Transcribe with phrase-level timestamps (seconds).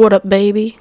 [0.00, 0.78] What up, baby?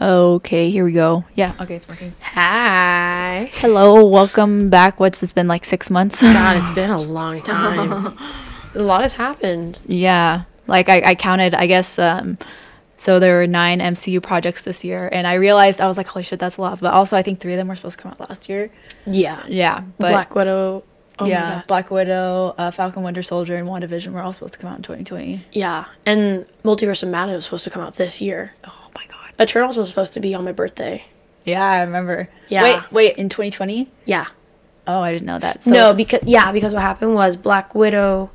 [0.00, 1.26] Okay, here we go.
[1.34, 2.14] Yeah, okay, it's working.
[2.22, 3.50] Hi.
[3.52, 4.98] Hello, welcome back.
[4.98, 6.22] What's this been like six months?
[6.22, 8.16] God, it's been a long time.
[8.74, 9.82] a lot has happened.
[9.84, 12.38] yeah, like I, I counted, I guess, um,
[12.96, 16.22] so there were nine MCU projects this year, and I realized I was like, holy
[16.22, 16.80] shit, that's a lot.
[16.80, 18.70] But also, I think three of them were supposed to come out last year.
[19.06, 19.44] Yeah.
[19.46, 20.84] Yeah, but Black Widow.
[21.20, 24.70] Oh yeah, Black Widow, uh, Falcon Winter Soldier, and WandaVision were all supposed to come
[24.70, 25.44] out in 2020.
[25.52, 25.86] Yeah.
[26.06, 28.54] And Multiverse of Madness was supposed to come out this year.
[28.64, 29.32] Oh my god.
[29.40, 31.04] Eternals was supposed to be on my birthday.
[31.44, 32.28] Yeah, I remember.
[32.48, 32.62] Yeah.
[32.62, 33.90] Wait, wait, in 2020?
[34.04, 34.26] Yeah.
[34.86, 35.64] Oh, I didn't know that.
[35.64, 38.30] So, no, because yeah, because what happened was Black Widow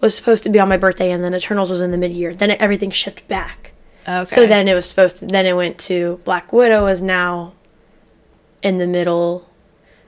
[0.00, 2.34] was supposed to be on my birthday, and then Eternals was in the mid year.
[2.34, 3.72] Then it, everything shifted back.
[4.06, 4.24] Okay.
[4.26, 5.26] So then it was supposed to.
[5.26, 7.54] Then it went to Black Widow is now
[8.62, 9.48] in the middle,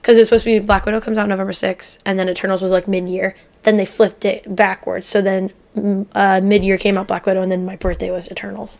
[0.08, 2.62] because it was supposed to be Black Widow comes out November sixth, and then Eternals
[2.62, 3.34] was like mid year.
[3.64, 5.06] Then they flipped it backwards.
[5.06, 8.26] So then mm, uh, mid year came out Black Widow, and then my birthday was
[8.30, 8.78] Eternals.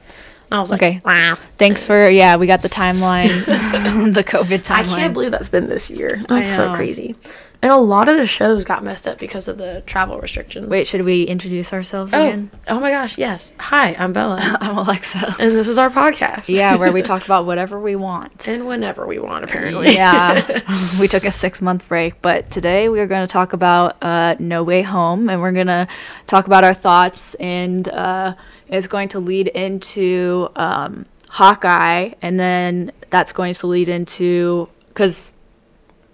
[0.50, 1.02] I was like, Okay.
[1.04, 1.36] wow.
[1.58, 3.44] Thanks for yeah, we got the timeline,
[4.14, 4.94] the COVID timeline.
[4.94, 6.18] I can't believe that's been this year.
[6.30, 7.14] That's so crazy.
[7.60, 10.68] And a lot of the shows got messed up because of the travel restrictions.
[10.68, 12.50] Wait, should we introduce ourselves Oh, again?
[12.68, 13.52] oh my gosh, yes.
[13.58, 14.38] Hi, I'm Bella.
[14.60, 15.34] I'm Alexa.
[15.40, 16.48] and this is our podcast.
[16.48, 18.46] yeah, where we talk about whatever we want.
[18.46, 19.92] And whenever we want, apparently.
[19.92, 20.62] yeah,
[21.00, 24.36] we took a six month break, but today we are going to talk about uh,
[24.38, 25.88] No Way Home, and we're going to
[26.28, 28.34] talk about our thoughts, and uh,
[28.68, 35.34] it's going to lead into um, Hawkeye, and then that's going to lead into because.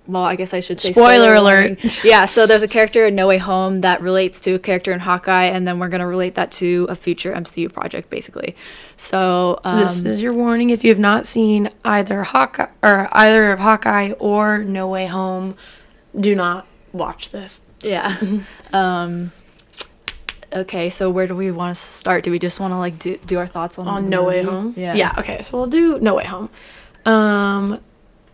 [0.06, 1.78] Well, I guess I should say Spoiler warning.
[1.78, 2.00] alert.
[2.05, 5.00] yeah, so there's a character in No Way Home that relates to a character in
[5.00, 8.55] Hawkeye, and then we're gonna relate that to a future MCU project, basically.
[8.98, 13.52] So um, This is your warning if you have not seen either Hawkeye or either
[13.52, 15.56] of Hawkeye or No Way Home,
[16.19, 17.62] do not watch this.
[17.80, 18.14] Yeah.
[18.75, 19.32] um
[20.52, 22.25] okay, so where do we want to start?
[22.25, 24.42] Do we just want to like do, do our thoughts on On No Way?
[24.42, 24.75] Home.
[24.77, 24.94] Yeah.
[24.94, 26.50] Yeah, okay, so we'll do No Way Home.
[27.06, 27.80] Um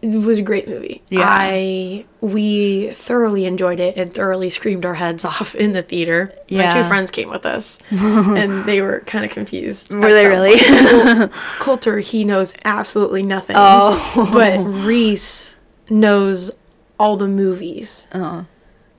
[0.02, 1.02] it was a great movie.
[1.08, 1.26] Yeah.
[1.26, 6.34] I we thoroughly enjoyed it and thoroughly screamed our heads off in the theater.
[6.48, 6.74] Yeah.
[6.74, 9.92] My two friends came with us and they were kind of confused.
[9.92, 10.58] Were they really?
[11.58, 13.56] Coulter, he knows absolutely nothing.
[13.58, 14.30] Oh.
[14.32, 15.56] but Reese
[15.88, 16.50] knows
[16.98, 18.06] all the movies.
[18.12, 18.46] Oh.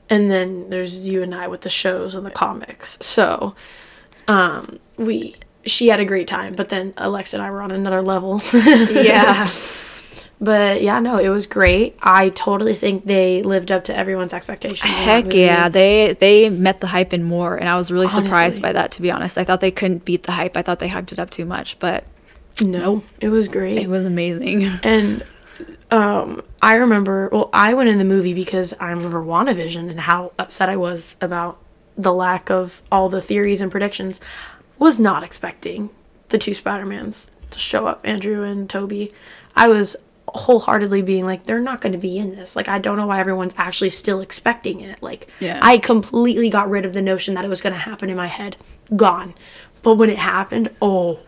[0.10, 2.98] And then there's you and I with the shows and the comics.
[3.02, 3.56] So,
[4.28, 8.02] um, we she had a great time, but then Alexa and I were on another
[8.02, 8.42] level.
[8.54, 9.48] Yeah.
[10.44, 11.96] But yeah, no, it was great.
[12.02, 14.82] I totally think they lived up to everyone's expectations.
[14.82, 18.74] Heck yeah, they they met the hype and more, and I was really surprised by
[18.74, 18.92] that.
[18.94, 20.58] To be honest, I thought they couldn't beat the hype.
[20.58, 22.06] I thought they hyped it up too much, but
[22.60, 23.78] No, it was great.
[23.78, 24.68] it was amazing.
[24.84, 25.24] And
[25.92, 30.32] um, I remember, well, I went in the movie because I remember WandaVision and how
[30.40, 31.60] upset I was about
[31.96, 34.20] the lack of all the theories and predictions.
[34.80, 35.92] Was not expecting
[36.30, 39.14] the two Spider-Mans to show up, Andrew and Tobey.
[39.56, 39.96] I was
[40.34, 42.56] wholeheartedly being like, they're not going to be in this.
[42.56, 45.02] Like, I don't know why everyone's actually still expecting it.
[45.04, 45.60] Like, Yeah.
[45.62, 48.28] I completely got rid of the notion that it was going to happen in my
[48.28, 48.56] head.
[48.96, 49.34] Gone.
[49.84, 51.20] But when it happened, oh.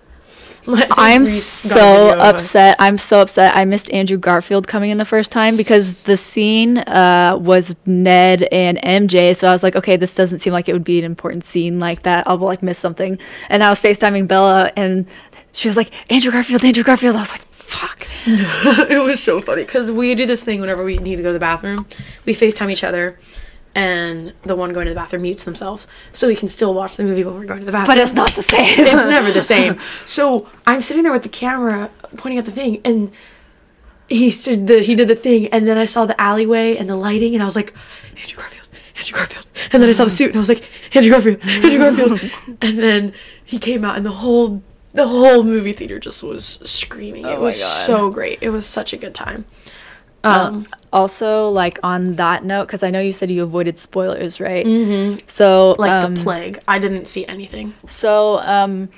[0.65, 2.43] I'm Reese got a so video of us.
[2.43, 2.75] upset.
[2.79, 3.55] I'm so upset.
[3.55, 8.43] I missed Andrew Garfield coming in the first time because the scene uh, was Ned
[8.43, 9.35] and MJ.
[9.35, 11.79] So I was like, okay, this doesn't seem like it would be an important scene
[11.79, 12.25] like that.
[12.27, 13.19] I'll like miss something.
[13.49, 15.05] And I was FaceTiming Bella, and
[15.51, 17.17] she was like, Andrew Garfield, Andrew Garfield.
[17.17, 17.41] I was like,
[17.73, 18.07] fuck.
[18.25, 21.33] it was so funny because we do this thing whenever we need to go to
[21.33, 21.85] the bathroom.
[22.25, 23.17] We FaceTime each other,
[23.75, 27.03] and the one going to the bathroom mutes themselves, so we can still watch the
[27.03, 27.95] movie while we're going to the bathroom.
[27.95, 28.65] But it's not the same.
[28.85, 29.79] it's never the same.
[30.05, 33.11] So I'm sitting there with the camera pointing at the thing, and
[34.07, 36.95] he stood the he did the thing, and then I saw the alleyway and the
[36.95, 37.73] lighting, and I was like,
[38.17, 38.67] Andrew Garfield,
[38.97, 41.79] Andrew Garfield, and then I saw the suit, and I was like, Andrew Garfield, Andrew
[41.79, 43.13] Garfield, and then
[43.43, 44.61] he came out, and the whole
[44.93, 47.25] the whole movie theater just was screaming.
[47.25, 48.39] it was so great.
[48.41, 49.45] It was such a good time.
[50.23, 54.65] Um, also, like on that note, because I know you said you avoided spoilers, right?
[54.65, 55.19] Mm-hmm.
[55.27, 56.59] So, like um, the plague.
[56.67, 57.73] I didn't see anything.
[57.87, 58.89] So, um,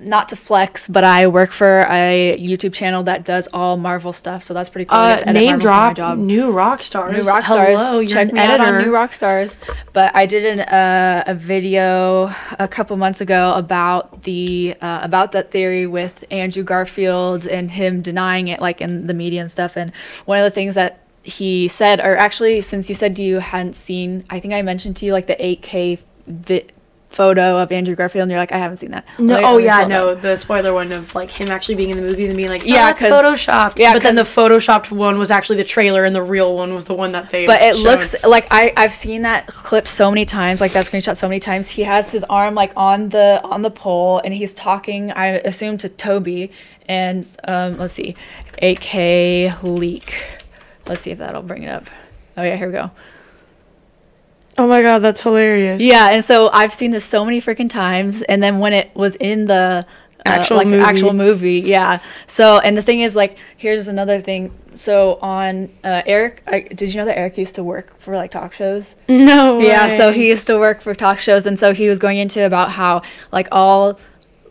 [0.00, 4.42] not to flex, but I work for a YouTube channel that does all Marvel stuff.
[4.42, 4.98] So that's pretty cool.
[4.98, 7.12] Uh, name Marvel drop new Rockstars.
[7.12, 7.76] New Rockstars.
[7.76, 8.82] Hello, you're Check out on editor.
[8.82, 9.56] New Rockstars.
[9.92, 15.32] But I did an, uh, a video a couple months ago about the uh, about
[15.32, 19.76] that theory with Andrew Garfield and him denying it, like in the media and stuff.
[19.76, 23.74] And one of the things that he said, or actually, since you said you hadn't
[23.74, 26.66] seen, I think I mentioned to you like the 8K vi-
[27.14, 29.06] photo of Andrew Garfield, and you're like, I haven't seen that.
[29.18, 30.22] No, Like, oh yeah, no, up.
[30.22, 32.74] the spoiler one of like him actually being in the movie and being like, Yeah,
[32.74, 33.78] yeah, that's photoshopped.
[33.78, 36.84] yeah, but then the photoshopped one was actually the trailer, and the real one was
[36.86, 37.46] the one that they.
[37.46, 37.84] But it showed.
[37.84, 41.40] looks like I I've seen that clip so many times, like that screenshot so many
[41.40, 41.70] times.
[41.70, 45.12] He has his arm like on the on the pole, and he's talking.
[45.12, 46.50] I assume to Tobey,
[46.88, 48.16] and um, let's see,
[48.62, 50.14] 8K leak.
[50.86, 51.88] Let's see if that'll bring it up.
[52.36, 52.90] Oh yeah, here we go.
[54.56, 55.82] Oh my god, that's hilarious.
[55.82, 59.16] Yeah, and so I've seen this so many freaking times, and then when it was
[59.16, 59.84] in the
[60.26, 60.82] uh, Actual like movie.
[60.82, 61.98] actual movie, yeah.
[62.26, 64.52] So and the thing is, like, here's another thing.
[64.74, 68.30] So on uh, Eric, I, did you know that Eric used to work for like
[68.30, 68.96] talk shows?
[69.08, 69.58] No.
[69.58, 69.66] Way.
[69.66, 72.46] Yeah, so he used to work for talk shows, and so he was going into
[72.46, 73.02] about how
[73.32, 73.98] like all,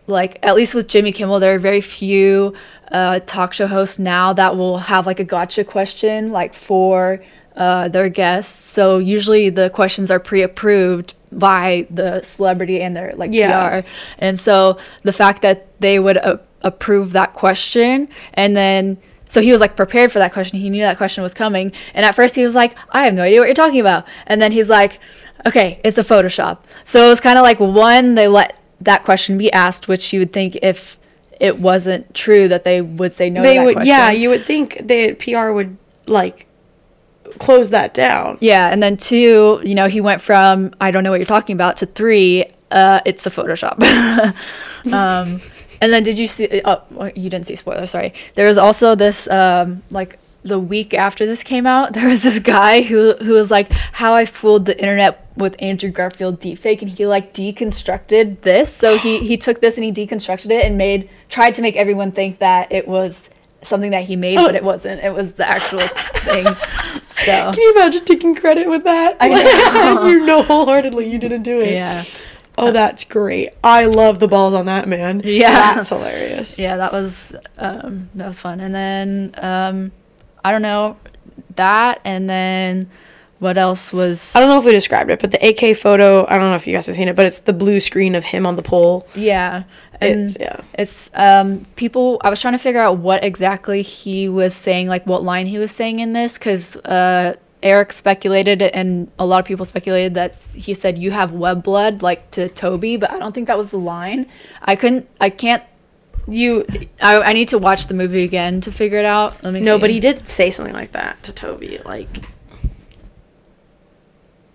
[0.06, 2.54] like at least with Jimmy Kimmel, there are very few
[2.92, 7.20] uh, talk show hosts now that will have like a gotcha question like for
[7.56, 8.54] uh, their guests.
[8.66, 13.82] So usually the questions are pre-approved by the celebrity and their like Yeah.
[13.82, 13.88] PR,
[14.20, 18.98] and so the fact that they would uh, approve that question and then.
[19.30, 20.60] So he was like prepared for that question.
[20.60, 21.72] He knew that question was coming.
[21.96, 24.06] And at first he was like, I have no idea what you're talking about.
[24.28, 25.00] And then he's like,
[25.44, 26.60] okay, it's a Photoshop.
[26.84, 30.20] So it was kind of like one, they let that question be asked, which you
[30.20, 31.00] would think if
[31.40, 33.74] it wasn't true that they would say no to they would.
[33.76, 33.88] question.
[33.88, 36.46] Yeah, you would think the PR would like
[37.40, 38.38] close that down.
[38.42, 41.56] Yeah, and then two, you know, he went from I don't know what you're talking
[41.56, 43.82] about to three, uh, it's a Photoshop.
[44.94, 45.40] um,
[45.82, 46.62] and then did you see?
[46.66, 46.82] Oh,
[47.16, 47.86] you didn't see spoiler.
[47.86, 48.14] Sorry.
[48.36, 51.94] There was also this um, like the week after this came out.
[52.04, 55.90] There was this guy who who was like, "How I fooled the internet with Andrew
[55.90, 58.74] Garfield deepfake," and he like deconstructed this.
[58.74, 62.12] So he he took this and he deconstructed it and made tried to make everyone
[62.12, 63.30] think that it was
[63.66, 65.04] something that he made, but it wasn't.
[65.04, 66.46] It was the actual thing.
[66.46, 67.52] So.
[67.52, 69.18] Can you imagine taking credit with that?
[69.20, 70.08] I know.
[70.08, 71.74] you know wholeheartedly you didn't do it.
[71.74, 72.04] Yeah.
[72.58, 73.50] Oh, that's great.
[73.64, 75.22] I love the balls on that man.
[75.24, 75.76] Yeah.
[75.76, 76.60] That's hilarious.
[76.60, 79.92] yeah that was um that was fun and then um
[80.44, 80.98] i don't know
[81.56, 82.90] that and then
[83.44, 86.32] what else was I don't know if we described it, but the AK photo, I
[86.40, 88.48] don't know if you guys have seen it, but it's the blue screen of him
[88.48, 89.06] on the pole.
[89.14, 89.64] yeah
[90.02, 90.62] and It's yeah.
[90.74, 95.06] it's um people i was trying to figure out what exactly he was saying like
[95.06, 99.46] what line he was saying in this because uh eric speculated and a lot of
[99.46, 103.34] people speculated that he said you have web blood like to tobey but i don't
[103.36, 104.26] think that was the line
[104.64, 105.64] i couldn't i can't
[106.28, 106.66] You
[107.02, 109.76] i, I need to watch the movie again to figure it out let me no,
[109.78, 109.82] see.
[109.82, 112.10] but he did say something like that to Tobey, like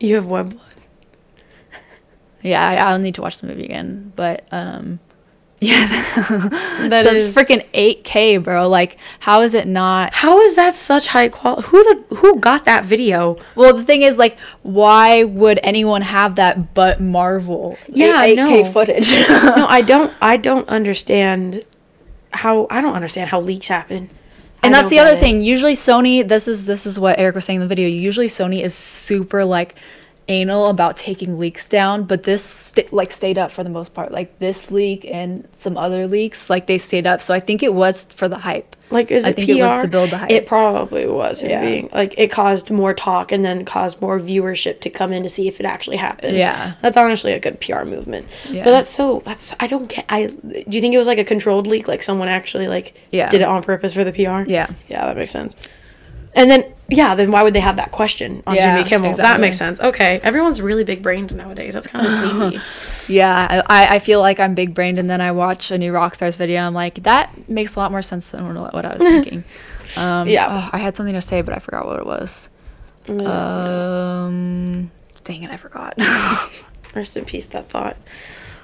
[0.01, 0.63] you have web blood.
[2.43, 4.13] Yeah, I, I'll need to watch the movie again.
[4.15, 5.01] But um,
[5.61, 5.87] yeah,
[6.29, 8.69] That that's is freaking 8K, bro.
[8.69, 10.15] Like, how is it not?
[10.15, 11.69] How is that such high quality?
[11.69, 13.37] Who the who got that video?
[13.57, 17.77] Well, the thing is, like, why would anyone have that but Marvel?
[17.89, 18.65] Yeah, 8K no.
[18.67, 19.11] footage.
[19.11, 20.13] no, I don't.
[20.23, 21.65] I don't understand
[22.33, 22.69] how.
[22.71, 24.11] I don't understand how leaks happen.
[24.63, 25.19] And I that's the other it.
[25.21, 25.43] thing.
[25.43, 26.27] Usually, Sony.
[26.27, 27.89] This is this is what Eric was saying in the video.
[27.89, 29.77] Usually, Sony is super like
[30.29, 34.13] anal about taking leaks down, but this st- like stayed up for the most part.
[34.13, 37.23] Like this leak and some other leaks, like they stayed up.
[37.23, 38.77] So I think it was for the hype.
[38.91, 39.57] Like, is I it think PR?
[39.57, 40.31] it was to build the hype.
[40.31, 41.43] It probably was.
[41.43, 41.63] Yeah.
[41.63, 41.89] Yeah.
[41.93, 45.47] Like, it caused more talk and then caused more viewership to come in to see
[45.47, 46.33] if it actually happens.
[46.35, 46.73] Yeah.
[46.81, 48.27] That's honestly a good PR movement.
[48.49, 48.65] Yeah.
[48.65, 49.21] But that's so.
[49.27, 50.07] That's I don't get.
[50.09, 51.87] I do you think it was like a controlled leak?
[51.87, 53.29] Like someone actually like Yeah.
[53.29, 54.49] did it on purpose for the PR?
[54.51, 54.71] Yeah.
[54.89, 55.55] Yeah, that makes sense.
[56.35, 59.15] And then yeah, then why would they have that question on Yeah, Jimmy Kimmel?
[59.17, 59.79] That makes sense.
[59.81, 61.75] Okay, everyone's really big brained nowadays.
[61.75, 62.13] That's kind of
[62.63, 63.13] sneaky.
[63.13, 66.37] Yeah, I, I feel like I'm big brained, and then I watch a new Rockstars
[66.37, 66.61] video.
[66.63, 69.45] I'm like, that makes a lot more sense than what what I was thinking.
[69.97, 70.47] Um, Yeah.
[70.49, 72.49] oh, I had something to say, but I forgot what it was.
[73.09, 74.91] Um,
[75.25, 75.95] dang it, I forgot.
[76.95, 77.97] Rest in peace, that thought.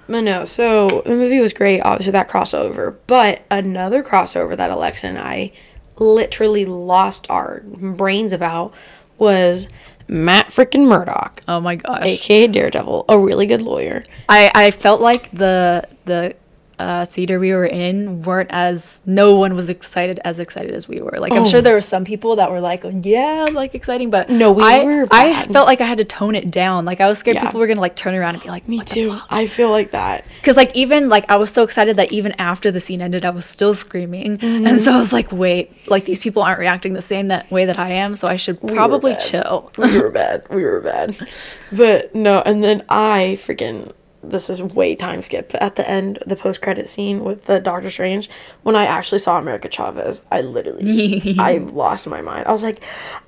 [0.07, 2.97] But no, so the movie was great, obviously that crossover.
[3.07, 5.53] But another crossover that Alexa and I
[5.99, 8.75] literally lost our brains about
[9.19, 9.69] was
[10.09, 14.05] Matt freaking Murdock, oh my gosh, aka Daredevil, a really good lawyer.
[14.29, 16.35] I I felt like the the
[16.79, 21.01] uh, theater we were in weren't as no one was excited as excited as we
[21.01, 21.17] were.
[21.19, 21.63] Like I'm sure Oh.
[21.63, 25.07] there were some people that were like, yeah, like exciting, but No, we I, were
[25.11, 26.85] I felt like I had to tone it down.
[26.85, 27.45] Like I was scared Yeah.
[27.45, 29.19] people were gonna like turn around and be like, Me too.
[29.31, 30.25] I feel like that.
[30.41, 33.31] Because like even like I was so excited that even after the scene ended, I
[33.31, 34.67] was still screaming, Mm-hmm.
[34.67, 37.65] and so I was like, wait, like these people aren't reacting the same that way
[37.67, 39.21] that I am, so I should probably bad.
[39.21, 39.73] chill.
[39.79, 40.45] we were bad.
[40.51, 41.17] We were bad.
[41.73, 43.93] But no, and then I freaking
[44.31, 47.91] this is way time skip at the end the post credit scene with the Doctor
[47.91, 48.29] Strange
[48.63, 52.83] when I actually saw America Chavez I literally I lost my mind I was like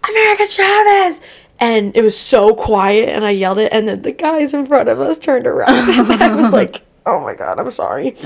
[0.08, 1.20] America Chavez
[1.58, 4.88] and it was so quiet and I yelled it and then the guys in front
[4.88, 5.68] of us turned around
[6.10, 8.16] and I was like, "Oh my god, I'm sorry."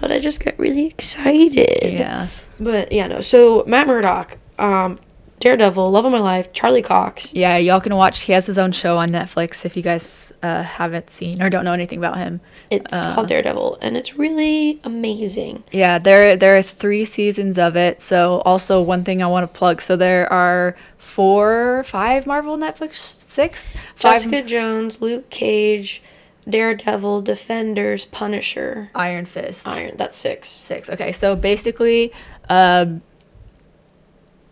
[0.00, 1.92] But I just got really excited.
[1.92, 2.28] Yeah.
[2.60, 3.20] But yeah, no.
[3.20, 4.98] So Matt Murdock, um,
[5.42, 7.34] Daredevil, Love of My Life, Charlie Cox.
[7.34, 8.20] Yeah, y'all can watch.
[8.22, 11.64] He has his own show on Netflix if you guys uh, haven't seen or don't
[11.64, 12.40] know anything about him.
[12.70, 13.12] It's Uh.
[13.12, 15.64] called Daredevil, and it's really amazing.
[15.72, 18.00] Yeah, there there are three seasons of it.
[18.00, 19.80] So also one thing I want to plug.
[19.82, 26.04] So there are four, five Marvel Netflix, six, five Jessica Jones, Luke Cage,
[26.48, 29.66] Daredevil, Defenders, Punisher, Iron Fist.
[29.66, 29.96] Iron.
[29.96, 30.48] That's six.
[30.48, 30.88] Six.
[30.88, 32.12] Okay, so basically,
[32.48, 33.02] um,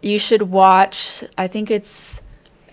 [0.03, 1.25] you should watch.
[1.37, 2.21] I think it's.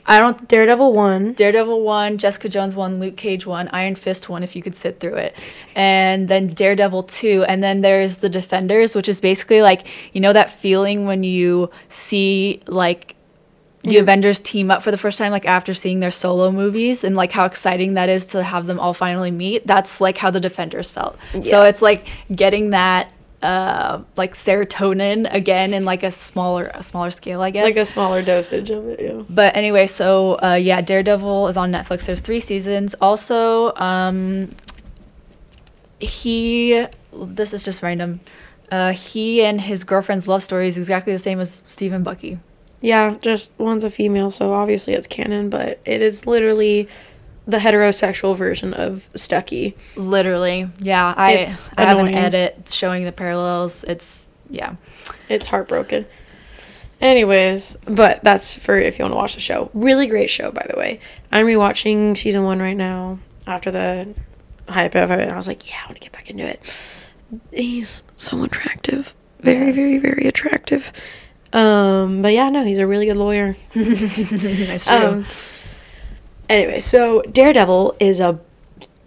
[0.10, 0.48] I don't.
[0.48, 1.34] Daredevil one.
[1.34, 5.00] Daredevil one, Jessica Jones one, Luke Cage one, Iron Fist one, if you could sit
[5.02, 5.36] through it,
[5.76, 10.32] and then Daredevil two, and then there's the Defenders, which is basically like you know
[10.32, 13.16] that feeling when you see like
[13.84, 14.02] the Yeah.
[14.02, 17.34] Avengers team up for the first time, like after seeing their solo movies, and like
[17.34, 19.66] how exciting that is to have them all finally meet.
[19.66, 21.18] That's like how the Defenders felt.
[21.42, 23.12] So it's like getting that
[23.44, 27.86] uh like serotonin again in like a smaller a smaller scale i guess Like a
[27.86, 29.00] smaller dosage of it.
[29.00, 29.22] Yeah.
[29.30, 32.08] but anyway, so uh, yeah, Daredevil is on Netflix.
[32.08, 32.96] There's three seasons.
[33.00, 34.50] Also, um,
[36.00, 38.20] he this is just random.
[38.72, 42.40] Uh, he and his girlfriend's love story is exactly the same as Steve and Bucky.
[42.82, 46.88] Yeah, just one's a female, so obviously it's canon, but it is literally
[47.48, 49.76] the heterosexual version of Stucky.
[49.96, 51.14] Literally, yeah.
[51.16, 53.84] I It's I have an edit showing the parallels.
[53.86, 54.76] It's yeah.
[55.30, 56.06] It's heartbroken.
[57.00, 59.70] Anyways, but that's for if you want to watch the show.
[59.74, 61.00] Really great show, by the way.
[61.32, 64.16] I'm rewatching season one right now after the
[64.68, 66.60] hype of it, and I was like, yeah, I want to get back into it.
[67.54, 69.76] He's so attractive, very, Yes.
[69.76, 70.92] very, very attractive.
[71.54, 73.56] Um, but yeah, no, he's a really good lawyer.
[73.76, 74.94] That's true.
[74.96, 75.26] Um,
[76.50, 78.40] anyway, so Daredevil is a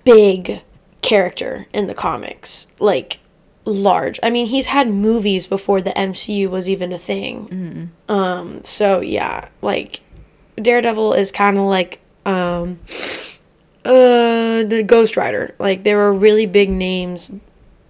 [0.05, 0.63] big
[1.03, 3.19] character in the comics, like
[3.65, 4.19] large.
[4.23, 7.91] I mean, he's had movies before the MCU was even a thing.
[8.09, 10.01] Um, so yeah, like
[10.57, 12.79] Daredevil is kind of like um,
[13.85, 15.55] uh, the Ghost Rider.
[15.59, 17.31] Like there were really big names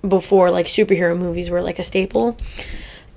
[0.07, 2.37] before, like superhero movies were like a staple.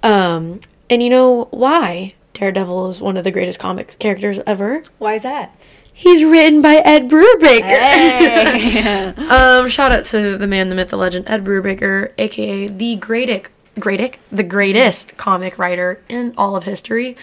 [0.02, 2.12] Um, and you know why?
[2.34, 4.84] Daredevil is one of the greatest comic characters ever.
[4.98, 5.56] Why is that?
[5.94, 7.62] He's written by Ed Brubaker.
[7.62, 9.08] Hey.
[9.30, 13.50] um, shout out to the man, the myth, the legend, Ed Brubaker, aka the greatest,
[13.80, 17.16] greatest, the greatest comic writer in all of history.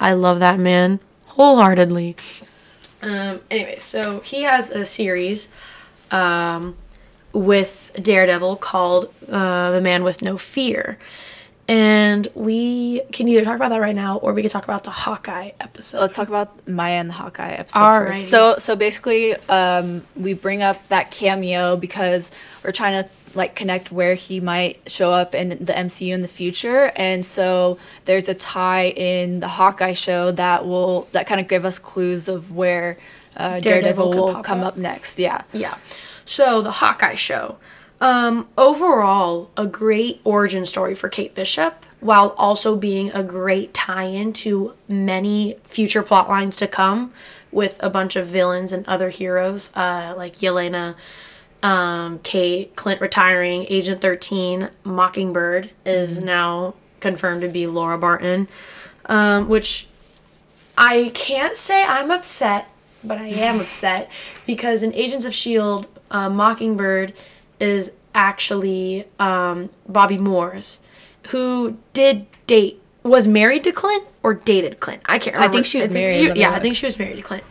[0.00, 2.16] I love that man wholeheartedly.
[3.02, 5.48] Um, anyway, so he has a series
[6.10, 6.76] um,
[7.34, 10.98] with Daredevil called uh, The Man with No Fear.
[11.66, 14.90] And we can either talk about that right now or we can talk about the
[14.90, 16.00] Hawkeye episode.
[16.00, 18.06] Let's talk about Maya and the Hawkeye episode Alrighty.
[18.08, 18.30] first.
[18.30, 23.90] So, so basically, um, we bring up that cameo because we're trying to like connect
[23.90, 28.34] where he might show up in the MCU in the future, and so there's a
[28.34, 32.96] tie in the Hawkeye show that will that kind of give us clues of where
[33.36, 34.74] uh, Daredevil Daredevil, will come up.
[34.74, 35.18] up next.
[35.18, 35.42] Yeah.
[35.52, 35.76] Yeah.
[36.24, 37.56] So the Hawkeye show.
[38.00, 44.32] Um, overall, a great origin story for Kate Bishop, while also being a great tie-in
[44.34, 47.12] to many future plot lines to come,
[47.50, 50.96] with a bunch of villains and other heroes, uh, like Yelena,
[51.62, 58.48] um, Kate, Clint retiring, Agent Thirteen, Mockingbird is now confirmed to be Laura Barton,
[59.06, 59.86] um, which
[60.76, 62.68] I can't say I'm upset,
[63.02, 64.10] but I am upset
[64.46, 67.14] because in Agents of S.H.I.E.L.D., uh, Mockingbird
[67.60, 70.80] is actually um, Bobby Morse,
[71.28, 75.02] who did date, was married to Clint or dated Clint.
[75.06, 75.50] I can't remember.
[75.52, 76.34] I think she was married.
[76.34, 77.44] she- yeah, I think she was married to Clint.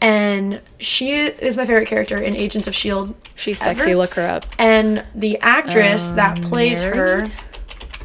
[0.00, 3.14] And she is my favorite character in Agents of S.H.I.E.L.D.
[3.36, 3.78] She's Ever?
[3.78, 3.94] sexy.
[3.94, 4.44] Look her up.
[4.58, 7.28] And the actress that plays married?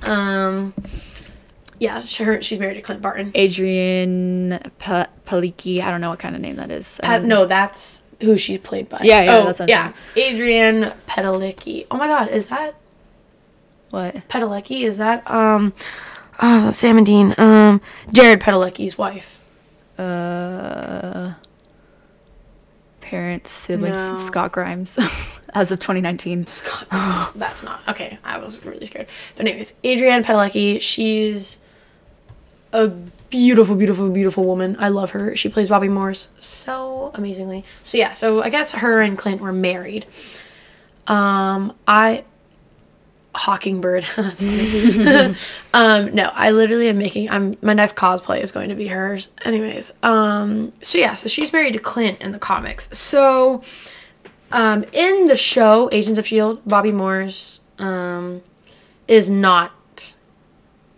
[0.03, 0.73] her, um,
[1.79, 3.31] yeah, she, her, she's married to Clint Barton.
[3.33, 5.81] Adrianne pa- Palicki.
[5.81, 6.99] I don't know what kind of name that is.
[7.03, 8.99] Pet, Um, no, that's who she's played by.
[9.01, 9.93] Yeah, yeah, oh, that's what yeah.
[10.15, 11.85] Adrian Pedalecki.
[11.89, 12.75] Oh my God, is that
[13.91, 14.15] What?
[14.27, 14.83] Pedalecki?
[14.83, 15.73] Is that um,
[16.39, 17.33] uh, Sam and Dean?
[17.37, 19.39] Um, Jared Padalecki's wife.
[19.97, 21.33] Uh,
[23.01, 24.15] parents, siblings, No.
[24.17, 24.97] Scott Grimes,
[25.53, 26.45] as of 2019.
[26.89, 28.17] God, that's not okay.
[28.23, 29.07] I was really scared.
[29.35, 30.81] But anyways, Adrianne Pedalecki.
[30.81, 31.57] She's
[32.71, 32.91] a
[33.29, 34.75] beautiful, beautiful, beautiful woman.
[34.79, 35.35] I love her.
[35.35, 37.63] She plays Bobby Morse so amazingly.
[37.83, 38.11] So yeah.
[38.11, 40.05] So I guess her and Clint were married.
[41.07, 42.23] Um, I
[43.35, 44.05] Hawkingbird.
[45.71, 47.29] Um, no, I literally am making.
[47.29, 49.29] I'm my next cosplay is going to be hers.
[49.45, 52.89] Anyways, um, so yeah, so she's married to Clint in the comics.
[52.97, 53.61] So,
[54.51, 58.41] um, in the show Agents of Shield, Bobby Morse um,
[59.07, 60.15] is not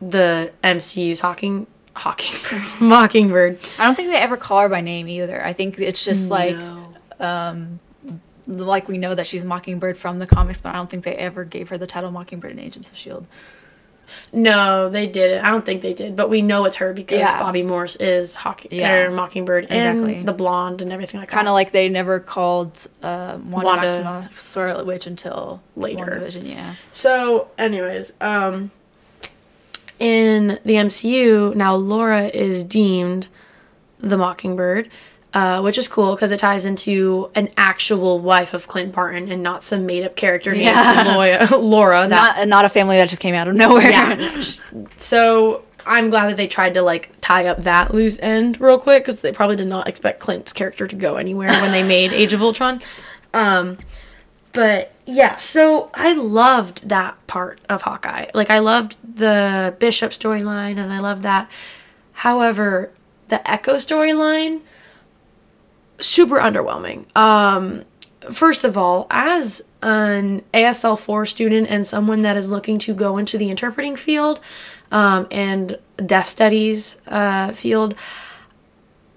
[0.02, 3.60] the MCU's Hawking Hawkingbird Mockingbird.
[3.78, 5.44] I don't think they ever call her by name either.
[5.44, 7.68] I think it's just like No.
[8.48, 11.44] like we know that she's Mockingbird from the comics, but I don't think they ever
[11.46, 13.28] gave her the title Mockingbird in Agents of Shield.
[14.34, 15.46] No, they didn't.
[15.46, 17.40] I don't think they did, but we know it's her because Yeah.
[17.40, 19.04] Bobby Morse is Hawking Yeah.
[19.04, 20.16] or Mockingbird Exactly.
[20.16, 21.40] and the blonde and everything like Kind that.
[21.40, 23.88] Kind of like they never called uh, Wanda, Wanda.
[24.30, 26.04] Maximoff Scarlet Witch until Later.
[26.22, 26.74] WandaVision, yeah.
[26.90, 28.72] So, anyways, um,
[30.02, 33.28] in the MCU now, Laura is deemed
[34.00, 34.90] the Mockingbird,
[35.34, 39.44] uh, which is cool because it ties into an actual wife of Clint Barton and
[39.44, 41.04] not some made up character named Yeah.
[41.50, 41.58] Laura.
[41.62, 43.90] Laura that Not not a family that just came out of nowhere.
[43.90, 44.16] yeah.
[44.16, 44.64] just-
[44.98, 49.04] so I'm glad that they tried to like tie up that loose end real quick
[49.04, 52.34] because they probably did not expect Clint's character to go anywhere when they made Age
[52.34, 52.82] of Ultron.
[53.34, 53.78] Um,
[54.54, 58.28] but yeah, so I loved that part of Hawkeye.
[58.34, 61.50] Like I loved the Bishop storyline and I loved that.
[62.14, 62.92] However,
[63.30, 64.62] the Echo storyline
[66.00, 67.16] super underwhelming.
[67.16, 67.84] Um,
[68.32, 73.18] first of all, as an ASL 4 student and someone that is looking to go
[73.18, 74.40] into the interpreting field
[74.92, 77.96] um, and deaf studies uh, field,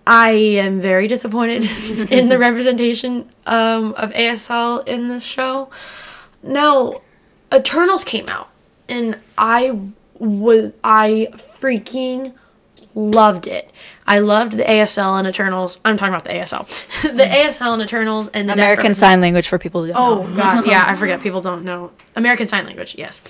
[0.07, 1.65] I am very disappointed
[2.11, 5.71] in the representation um, of ASL in this show.
[6.43, 7.01] Now,
[7.53, 8.49] Eternals came out,
[8.89, 9.79] and I
[10.19, 12.35] was I freaking
[12.95, 13.71] loved it.
[14.07, 15.81] I loved the ASL and Eternals.
[15.85, 16.67] I'm talking about the ASL,
[17.17, 20.37] the ASL and Eternals, and the American Sign Language for people who don't Oh know.
[20.37, 21.21] god, yeah, I forget.
[21.23, 22.95] People don't know American Sign Language.
[22.99, 23.23] Yes.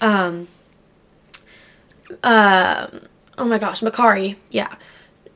[0.00, 0.46] Um.
[2.22, 3.00] Um.
[3.36, 4.36] Oh my gosh, Makari.
[4.50, 4.72] Yeah,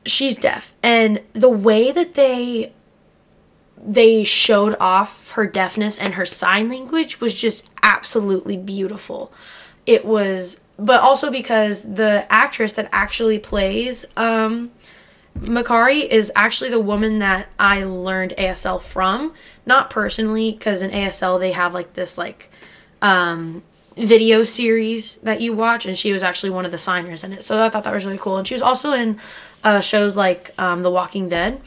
[0.05, 2.73] she's deaf, and the way that they
[3.81, 9.31] they showed off her deafness and her sign language was just absolutely beautiful.
[9.85, 14.71] It was, but also because the actress that actually plays um,
[15.39, 19.33] Makari is actually the woman that I learned ASL from.
[19.65, 22.51] Not personally, because in ASL they have like this like
[23.01, 23.63] um,
[23.95, 27.43] video series that you watch, and she was actually one of the signers in it.
[27.43, 28.37] So I thought that was really cool.
[28.37, 29.19] And she was also in
[29.63, 31.61] uh, shows like um, The Walking Dead.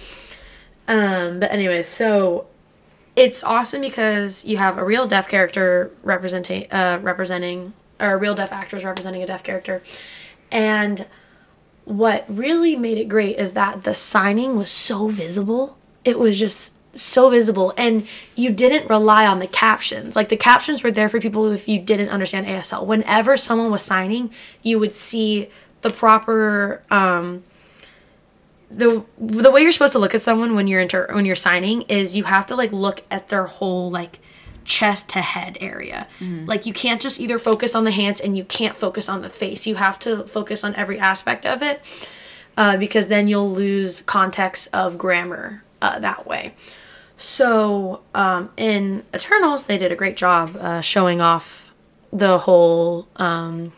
[0.89, 2.47] Um, but anyway, so
[3.17, 8.35] it's awesome because you have a real deaf character representing uh, representing or a real
[8.35, 9.83] deaf actress representing a deaf character,
[10.51, 11.07] and
[11.85, 15.77] what really made it great is that the signing was so visible.
[16.05, 20.15] It was just so visible and you didn't rely on the captions.
[20.15, 22.85] Like the captions were there for people if you didn't understand ASL.
[22.85, 24.31] Whenever someone was signing,
[24.63, 25.49] you would see
[25.81, 27.43] the proper um
[28.75, 31.83] the the way you're supposed to look at someone when you're inter when you're signing
[31.83, 34.21] is you have to like look at their whole like
[34.65, 36.07] chest to head area.
[36.47, 39.29] Like you can't just either focus on the hands and you can't focus on the
[39.29, 39.67] face.
[39.67, 41.83] You have to focus on every aspect of it
[42.57, 46.55] uh, because then you'll lose context of grammar uh, that way.
[47.17, 51.73] So um, in Eternals, they did a great job uh, showing off
[52.13, 53.73] the whole um,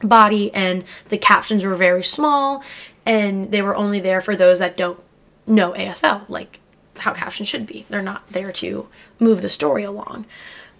[0.00, 2.62] body, and the captions were very small,
[3.08, 5.00] and they were only there for those that don't
[5.46, 6.60] know ASL, like
[6.98, 7.86] how captions should be.
[7.88, 8.86] They're not there to
[9.18, 10.26] move the story along.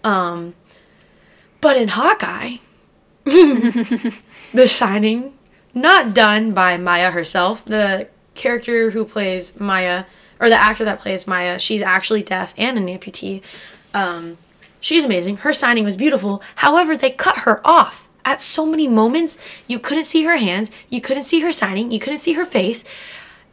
[0.05, 0.55] Um,
[1.62, 2.59] but in Hawkeye,
[3.25, 5.38] The Shining,
[5.73, 7.64] not done by Maya herself.
[7.64, 10.05] The character who plays Maya,
[10.38, 13.43] or the actor that plays Maya, she's actually deaf and an amputee.
[13.95, 14.37] Um,
[14.81, 15.38] she's amazing.
[15.38, 16.43] Her signing was beautiful.
[16.57, 19.38] However, they cut her off at so many moments.
[19.66, 20.70] You couldn't see her hands.
[20.88, 21.90] You couldn't see her signing.
[21.90, 22.85] You couldn't see her face.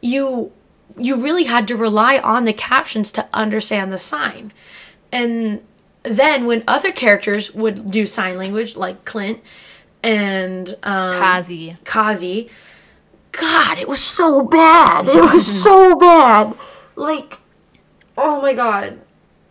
[0.00, 0.52] You
[0.98, 4.52] you really had to rely on the captions to understand the sign.
[5.12, 5.62] And
[6.02, 9.40] then when other characters would do sign language, like Clint
[10.02, 11.76] and um, Kazi.
[11.84, 12.48] Kazi.
[13.32, 15.06] God, it was so bad.
[15.06, 16.54] It was so bad.
[16.94, 17.38] Like,
[18.16, 19.00] oh my god.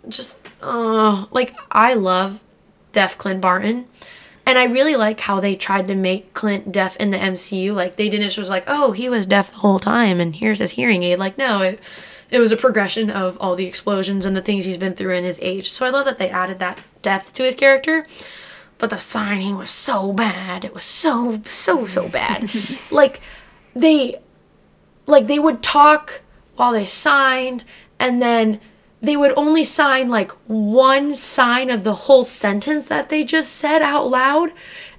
[0.07, 2.43] Just, uh, like, I love
[2.93, 3.85] deaf Clint Barton.
[4.45, 7.73] And I really like how they tried to make Clint deaf in the MCU.
[7.73, 10.59] Like, they didn't just was like, oh, he was deaf the whole time and here's
[10.59, 11.17] his hearing aid.
[11.17, 11.79] Like, no, it,
[12.29, 15.23] it was a progression of all the explosions and the things he's been through in
[15.23, 15.71] his age.
[15.71, 18.05] So I love that they added that depth to his character
[18.77, 20.65] but the signing was so bad.
[20.65, 22.49] It was so so so bad.
[22.91, 23.21] like
[23.75, 24.15] they
[25.05, 26.21] like they would talk
[26.55, 27.63] while they signed
[27.99, 28.59] and then
[29.05, 33.81] they would only sign like one sign of the whole sentence that they just said
[33.81, 34.51] out loud.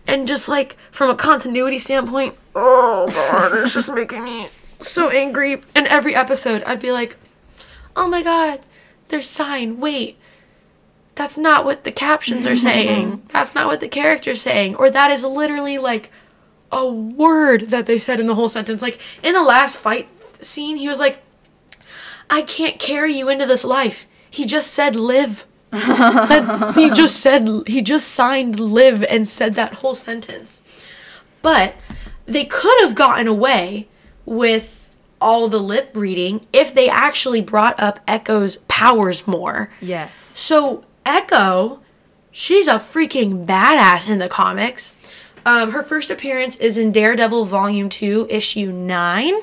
[0.07, 5.61] And just like from a continuity standpoint, oh god, it's just making me so angry.
[5.75, 7.17] And every episode, I'd be like,
[7.97, 8.61] oh my god,
[9.09, 9.81] there's sign.
[9.81, 10.17] Wait,
[11.17, 13.23] that's not what the captions are saying.
[13.33, 14.77] that's not what the character's saying.
[14.77, 16.11] Or that is literally like
[16.71, 18.83] a word that they said in the whole sentence.
[18.83, 20.09] Like in the last fight
[20.41, 21.23] scene, he was like,
[22.29, 24.07] I can't carry you into this life.
[24.31, 25.47] He just said live.
[25.73, 30.63] He just said, he just signed live and said that whole sentence.
[31.43, 31.75] But
[32.27, 33.89] they could have gotten away
[34.25, 39.71] with all the lip reading if they actually brought up Echo's powers more.
[39.81, 40.17] Yes.
[40.17, 41.81] So Echo,
[42.33, 44.95] she's a freaking badass in the comics.
[45.45, 49.35] Um, her first appearance is in Daredevil Volume Two, Issue Nine,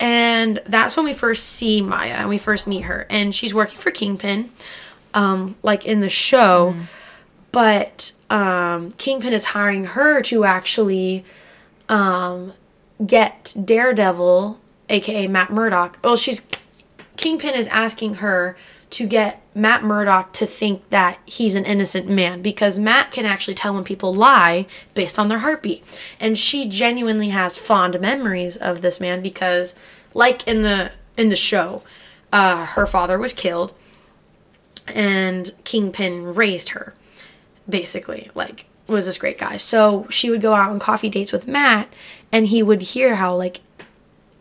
[0.00, 3.78] and that's when we first see Maya and we first meet her, and she's working
[3.78, 4.50] for Kingpin,
[5.14, 6.74] um, like in the show.
[7.50, 11.24] But um, Kingpin is hiring her to actually
[11.88, 12.52] um,
[13.04, 15.98] get Daredevil, aka Matt Murdock.
[16.04, 16.42] Well, she's
[17.16, 18.56] Kingpin is asking her
[18.90, 23.54] to get Matt Murdock to think that he's an innocent man because Matt can actually
[23.54, 25.84] tell when people lie based on their heartbeat.
[26.18, 29.74] And she genuinely has fond memories of this man because
[30.14, 31.82] like in the in the show,
[32.32, 33.74] uh, her father was killed
[34.94, 36.94] and Kingpin raised her
[37.68, 41.46] basically like was this great guy so she would go out on coffee dates with
[41.46, 41.92] matt
[42.32, 43.60] and he would hear how like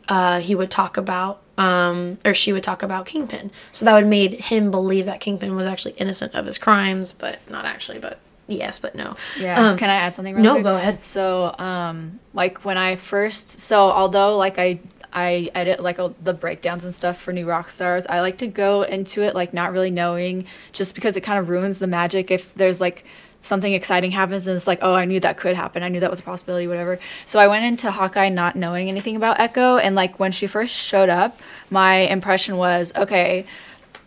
[0.07, 4.05] uh, he would talk about um, or she would talk about kingpin so that would
[4.07, 8.19] made him believe that kingpin was actually innocent of his crimes but not actually but
[8.47, 9.69] yes but no Yeah.
[9.71, 10.35] Um, Can I add something?
[10.35, 10.63] Real no quick?
[10.63, 14.79] go ahead So, um, like when I first, so although like I
[15.11, 18.83] I edit like all the breakdowns and stuff for new Rockstars, I like to go
[18.83, 22.53] into it like not really knowing, just because it kind of ruins the magic if
[22.53, 23.03] there's like
[23.41, 25.83] something exciting happens and it's like, oh, I knew that could happen.
[25.83, 26.99] I knew that was a possibility, whatever.
[27.25, 30.73] So I went into Hawkeye not knowing anything about Echo, and like when she first
[30.73, 33.45] showed up, my impression was, okay,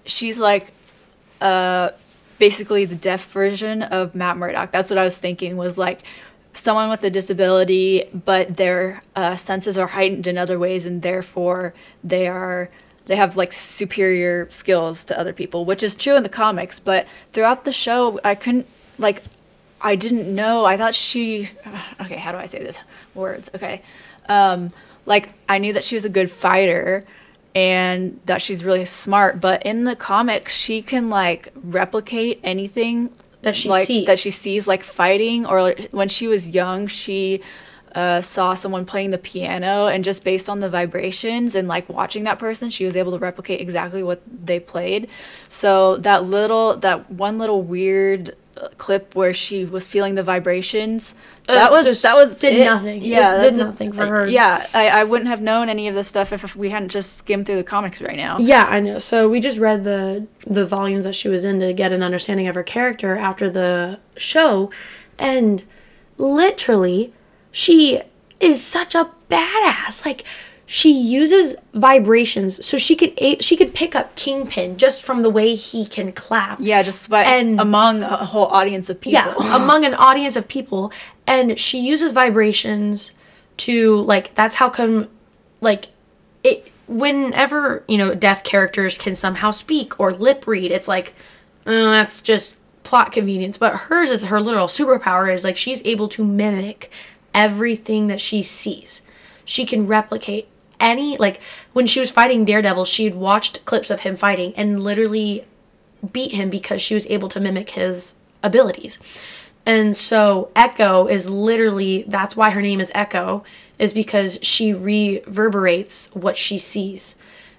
[0.04, 0.72] she's like
[1.40, 1.90] uh,
[2.38, 4.72] basically the deaf version of Matt Murdock.
[4.72, 6.02] That's what I was thinking was like
[6.52, 11.74] someone with a disability, but their uh, senses are heightened in other ways, and therefore
[12.02, 12.68] they are
[13.06, 16.78] they have like superior skills to other people, which is true in the comics.
[16.78, 18.68] But throughout the show, I couldn't
[19.00, 19.22] like
[19.80, 20.64] I didn't know.
[20.64, 21.50] I thought she
[22.00, 22.16] okay.
[22.16, 22.78] How do I say this
[23.14, 23.50] words?
[23.54, 23.82] Okay,
[24.28, 24.72] um,
[25.06, 27.06] like I knew that she was a good fighter
[27.54, 33.10] and that she's really smart but in the comics she can like replicate anything
[33.42, 34.06] That she like sees.
[34.06, 37.42] that she sees like fighting or when she was young she
[37.92, 42.22] uh, saw someone playing the piano and just based on the vibrations and like watching
[42.22, 45.08] that person she was able to replicate exactly what they played
[45.48, 48.36] so that little that one little weird
[48.78, 51.14] clip where she was feeling the vibrations
[51.46, 52.64] that Uh, was just that was did it.
[52.64, 53.02] nothing.
[53.02, 54.26] It yeah did nothing for her.
[54.28, 57.16] yeah I, I wouldn't have known any of this stuff if, if we hadn't just
[57.16, 58.98] skimmed through the comics right now Yeah, I know.
[58.98, 62.48] So we just read the the volumes that she was in to get an understanding
[62.48, 64.70] of her character after the show,
[65.18, 65.62] and
[66.18, 67.12] literally,
[67.50, 68.00] she
[68.38, 70.04] is such a badass.
[70.06, 70.24] Like
[70.72, 75.56] she uses vibrations, so she could she could pick up Kingpin just from the way
[75.56, 76.58] he can clap.
[76.60, 79.14] Yeah, just by And- among a whole audience of people.
[79.20, 80.92] Yeah, among an audience of people,
[81.26, 83.10] and she uses vibrations
[83.56, 84.32] to like.
[84.36, 85.08] That's how come,
[85.60, 85.86] like,
[86.44, 86.70] it.
[86.86, 91.14] Whenever you know deaf characters can somehow speak or lip read, it's like,
[91.66, 92.54] uh, that's just
[92.84, 93.58] plot convenience.
[93.58, 96.92] But hers is her literal superpower is like she's able to mimic
[97.34, 99.02] everything that she sees.
[99.44, 100.46] She can replicate
[100.80, 101.40] any like
[101.72, 105.44] when she was fighting Daredevil, she'd watched clips of him fighting and literally
[106.12, 108.98] beat him because she was able to mimic his abilities.
[109.66, 113.44] And so Echo is literally that's why her name is Echo
[113.78, 117.16] is because she reverberates what she sees.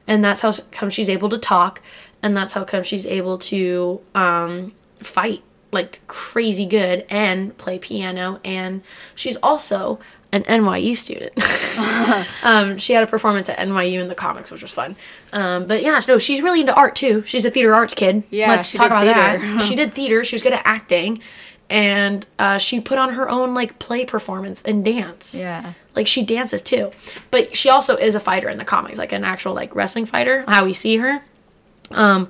[0.08, 1.82] And that's how come she's able to talk
[2.24, 8.40] and that's how come she's able to um, fight like crazy good and play piano
[8.44, 8.82] and
[9.16, 10.00] she's also
[10.34, 11.34] an NYU student.
[12.44, 14.96] um, she had a performance at NYU in the comics, which was fun.
[15.34, 17.24] Um, but yeah, no, she's really into art too.
[17.26, 18.24] She's a theater arts kid.
[18.30, 19.40] Yeah, let's she talk did about that.
[19.42, 19.60] theater.
[19.60, 20.24] she did theater.
[20.24, 21.22] She was good at acting,
[21.70, 25.42] and uh, she put on her own like play performance and dance.
[25.42, 25.74] Yeah.
[25.96, 26.92] like she dances too.
[27.30, 30.46] But she also is a fighter in the comics, like an actual like wrestling fighter.
[30.48, 31.22] How we see her.
[31.92, 32.30] Um,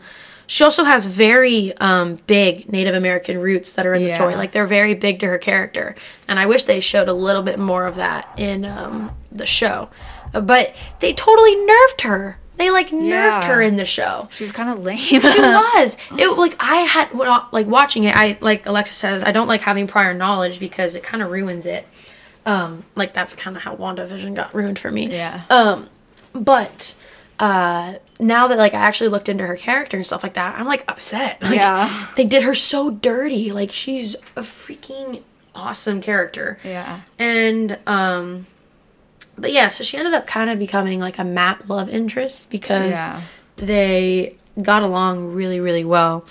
[0.51, 4.35] she also has very um, big Native American roots that are in the story.
[4.35, 5.95] Like they're very big to her character,
[6.27, 9.87] and I wish they showed a little bit more of that in um, the show.
[10.33, 12.37] But they totally nerfed her.
[12.57, 13.07] They like nerfed
[13.41, 13.45] Yeah.
[13.45, 14.27] her in the show.
[14.33, 14.97] She was kind of lame.
[14.97, 15.95] She was.
[16.17, 18.13] It like I had when I- like watching it.
[18.15, 21.65] I like Alexa says I don't like having prior knowledge because it kind of ruins
[21.65, 21.87] it.
[22.45, 25.09] Um, like that's kind of how WandaVision got ruined for me.
[25.11, 25.43] Yeah.
[25.49, 25.87] Um,
[26.33, 26.93] but
[27.41, 30.65] uh, now that like I actually looked into her character and stuff like that, I'm
[30.67, 31.39] like upset.
[31.41, 32.07] Like, Yeah.
[32.15, 33.51] They did her so dirty.
[33.51, 35.23] Like she's a freaking
[35.55, 36.57] awesome character.
[36.63, 37.01] yeah.
[37.19, 38.45] And um
[39.37, 42.91] but yeah, so she ended up kind of becoming like a Matt love interest because
[42.93, 43.21] Yeah.
[43.57, 46.25] they got along really, really well.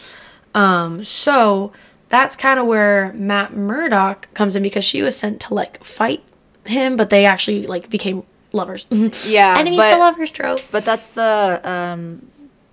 [0.55, 1.73] Um so
[2.09, 6.23] that's kind of where Matt Murdock comes in because she was sent to like fight
[6.65, 8.87] him, but they actually like became lovers.
[9.27, 10.61] Yeah, Enemies but- to lovers trope.
[10.71, 12.27] But that's the um,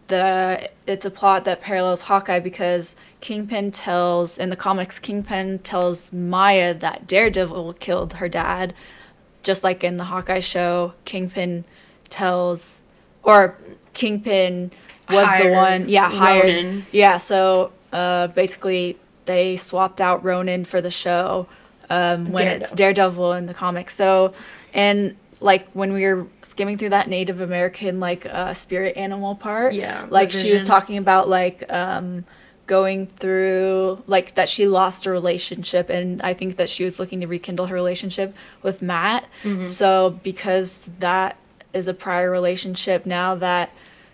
[0.07, 6.13] the it's a plot that parallels Hawkeye because Kingpin tells in the comics Kingpin tells
[6.13, 8.73] Maya that Daredevil killed her dad,
[9.43, 10.93] just like in the Hawkeye show.
[11.05, 11.65] Kingpin
[12.09, 12.81] tells,
[13.23, 13.57] or
[13.93, 14.71] Kingpin
[15.09, 16.85] was the one, yeah, hired, Ronin.
[16.91, 17.17] yeah.
[17.17, 21.47] So uh, basically, they swapped out Ronin for the show
[21.89, 23.93] um, when it's Daredevil in the comics.
[23.95, 24.33] So,
[24.73, 29.73] and like when we were skimming through that Native American like uh, spirit animal part,
[29.73, 32.26] Yeah, like she was talking about like um,
[32.65, 37.21] going through like that she lost a relationship, and I think that she was looking
[37.21, 39.26] to rekindle her relationship with Matt.
[39.43, 39.63] Mm-hmm.
[39.63, 41.38] So because that
[41.73, 43.71] is a prior relationship, now that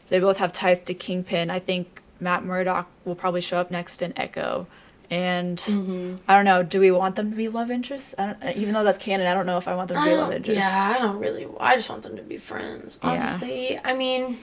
[0.10, 4.02] they both have ties to Kingpin, I think Matt Murdock will probably show up next
[4.02, 4.68] in Echo.
[5.14, 6.16] And Mm-hmm.
[6.28, 6.64] I don't know.
[6.64, 8.16] Do we want them to be love interests?
[8.18, 10.16] I don't, even though that's canon, I don't know if I want them to be
[10.16, 10.64] love interests.
[10.64, 11.48] Yeah, I don't really.
[11.60, 12.98] I just want them to be friends.
[13.04, 13.10] Yeah.
[13.12, 14.38] Honestly, I mean,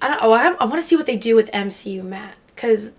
[0.00, 0.20] I don't.
[0.22, 2.92] Oh, I, I want to see what they do with MCU Matt because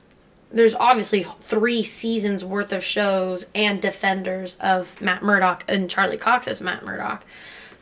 [0.52, 6.48] there's obviously three seasons worth of shows and defenders of Matt Murdock and Charlie Cox
[6.48, 7.24] as Matt Murdock.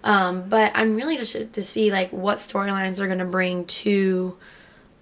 [0.03, 4.37] Um, but I'm really just to see like what storylines they're gonna bring to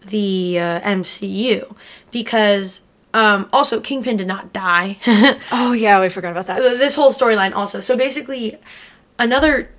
[0.07, 1.73] the uh, MCU
[2.11, 2.81] because
[3.13, 4.97] um, also Kingpin did not die.
[5.51, 6.59] Oh yeah, we forgot about that.
[6.59, 7.79] this whole storyline also.
[7.79, 8.57] So basically,
[9.19, 9.69] another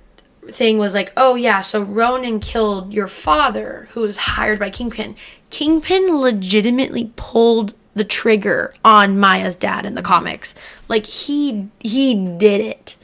[0.49, 5.15] thing was like, oh yeah, so Ronin killed your father, who was hired by Kingpin.
[5.49, 10.55] Kingpin legitimately pulled the trigger on Maya's dad in the comics.
[10.87, 12.97] Like he he did it,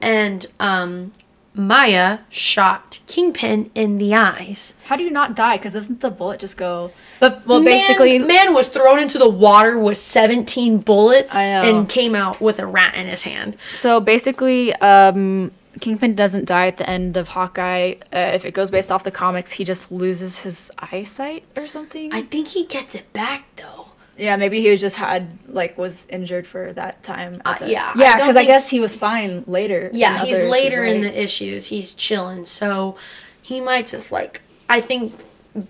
[0.00, 1.12] and um,
[1.54, 4.74] Maya shot Kingpin in the eyes.
[4.86, 5.56] How do you not die?
[5.56, 6.90] Because doesn't the bullet just go?
[7.20, 12.14] But Well, man- basically- man was thrown into the water with 17 bullets and came
[12.14, 13.56] out with a rat in his hand.
[13.70, 17.94] So basically, um, Kingpin doesn't die at the end of Hawkeye.
[18.12, 22.12] Uh, if it goes based off the comics, he just loses his eyesight or something.
[22.12, 23.86] I think he gets it back though.
[24.16, 27.42] Yeah, maybe he was just had like was injured for that time.
[27.44, 29.90] Uh, the- yeah, yeah, because I, think- guess he was fine later.
[29.92, 31.66] Yeah, he's issues, later in the issues.
[31.66, 32.96] He's chilling, so
[33.42, 35.14] he might just like I think,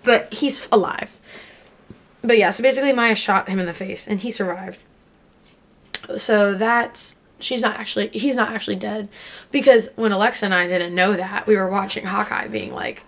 [0.03, 1.11] but he's alive.
[2.21, 4.79] But yeah, so basically Maya shot him in the face and he survived.
[6.17, 9.09] So that's she's not actually he's not actually dead
[9.51, 13.03] because when Alexa and I didn't know that we were watching Hawkeye being like,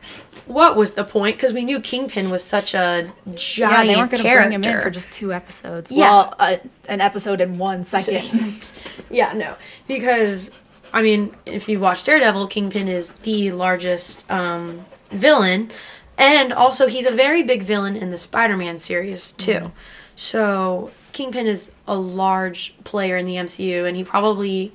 [0.48, 1.36] what was the point?
[1.36, 4.64] Because we knew Kingpin was such a giant Yeah, they weren't going to bring him
[4.64, 5.92] in for just two episodes.
[5.92, 6.10] Yeah.
[6.10, 8.72] Well, uh, an episode in one second.
[9.10, 9.56] Yeah, no.
[9.88, 10.52] Because,
[10.92, 15.72] I mean, if you've watched Daredevil, Kingpin is the largest um, villain.
[16.18, 19.72] And also, he's a very big villain in the Spider Man series, too.
[20.18, 24.72] So, Kingpin is a large player in the MCU, and he probably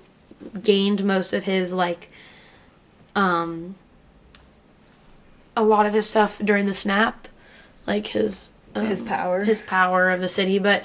[0.62, 2.11] gained most of his, like,
[3.14, 3.75] um,
[5.57, 7.29] a lot of his stuff during the snap.
[7.87, 8.53] Like, his.
[8.75, 9.45] Um, His power.
[9.45, 10.59] His power of the city.
[10.59, 10.85] But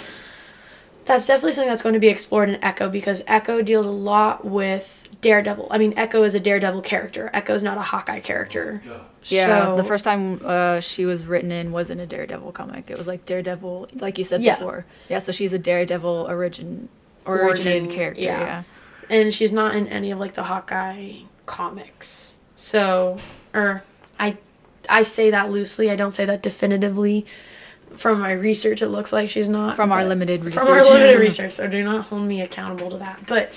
[1.06, 4.44] that's definitely something that's going to be explored in Echo because Echo deals a lot
[4.44, 5.68] with Daredevil.
[5.72, 7.30] I mean, Echo is a Daredevil character.
[7.34, 8.82] Echo's not a Hawkeye character.
[9.24, 12.90] Yeah, the first time uh, she was written in was in a Daredevil comic.
[12.90, 14.56] It was like Daredevil, like you said Yeah.
[14.58, 14.86] before.
[15.10, 16.88] Yeah, so she's a Daredevil origin
[17.26, 18.22] originated Origin, character.
[18.22, 18.40] yeah.
[18.40, 18.64] Yeah.
[19.10, 21.14] and she's not in any of like the Hawkeye
[21.46, 22.38] comics.
[22.56, 23.18] So,
[23.54, 23.84] or
[24.20, 24.38] I,
[24.90, 25.90] I say that loosely.
[25.92, 27.26] I don't say that definitively.
[27.96, 29.76] From my research, it looks like she's not.
[29.78, 30.64] From our limited research.
[30.64, 33.26] From our limited research, so do not hold me accountable to that.
[33.28, 33.54] But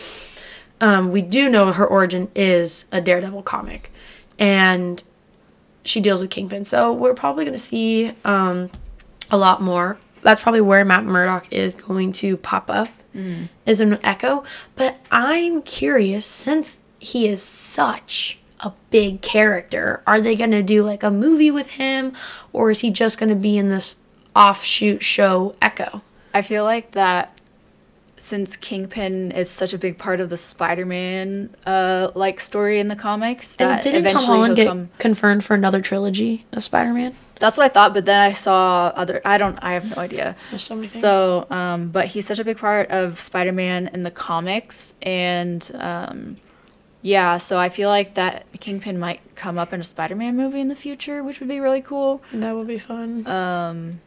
[0.80, 3.92] um, we do know her origin is a Daredevil comic,
[4.38, 5.02] and
[5.84, 6.64] she deals with Kingpin.
[6.64, 8.70] So we're probably going to see um,
[9.30, 9.98] a lot more.
[10.22, 12.88] That's probably where Matt Murdock is going to pop up,
[13.66, 14.44] is an Echo.
[14.76, 20.82] But I'm curious, since he is such a big character, are they going to do
[20.82, 22.12] like a movie with him,
[22.52, 23.96] or is he just going to be in this
[24.36, 26.02] offshoot show Echo?
[26.34, 27.39] I feel like that
[28.20, 32.96] since Kingpin is such a big part of the Spider-Man uh like story in the
[32.96, 34.90] comics And didn't Tom Holland get come.
[34.98, 37.16] confirmed for another trilogy of Spider-Man?
[37.40, 39.22] That's what I thought, but then I saw other.
[39.24, 39.58] I don't.
[39.62, 40.36] I have no idea.
[40.50, 41.00] There's so many things.
[41.00, 46.36] So, um, but he's such a big part of Spider-Man in the comics, and um,
[47.00, 47.38] yeah.
[47.38, 50.74] So I feel like that Kingpin might come up in a Spider-Man movie in the
[50.74, 52.22] future, which would be really cool.
[52.34, 53.26] That would be fun.
[53.26, 54.00] Um,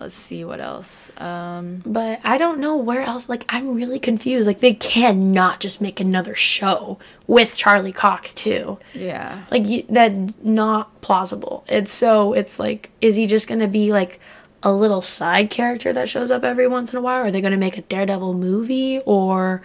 [0.00, 1.10] let's see what else.
[1.18, 3.28] Um, But I don't know where else.
[3.28, 4.46] Like, I'm really confused.
[4.46, 8.78] Like, they cannot just make another show with Charlie Cox too.
[8.94, 9.44] yeah.
[9.50, 11.64] Like, you, that not plausible.
[11.68, 12.32] It's so.
[12.32, 14.20] It's like, is he just gonna be like
[14.62, 17.24] a little side character that shows up every once in a while?
[17.26, 19.62] Are they gonna make a Daredevil movie or?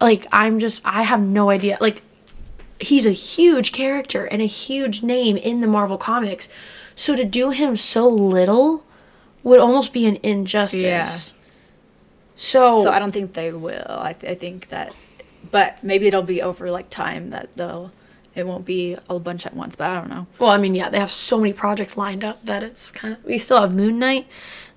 [0.00, 0.82] Like, I'm just.
[0.84, 1.78] I have no idea.
[1.80, 2.02] Like,
[2.78, 6.48] he's a huge character and a huge name in the Marvel comics.
[6.94, 8.84] So to do him so little
[9.46, 10.82] would almost be an injustice.
[10.82, 11.08] Yeah.
[12.34, 13.86] So, So I don't think they will.
[13.88, 14.92] I, th- I think that,
[15.50, 17.92] but maybe it'll be over like time that they'll.
[18.34, 20.26] It won't be a bunch at once, but I don't know.
[20.38, 23.24] well, I mean, yeah, they have so many projects lined up that it's kind of.
[23.24, 24.26] We still have Moon Knight.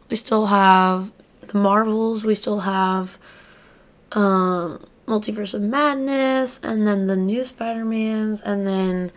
[0.10, 1.12] We still have
[1.46, 2.24] the Marvels.
[2.24, 3.18] We still have
[4.14, 9.12] um, Multiverse of Madness, and then the new Spider Mans, and then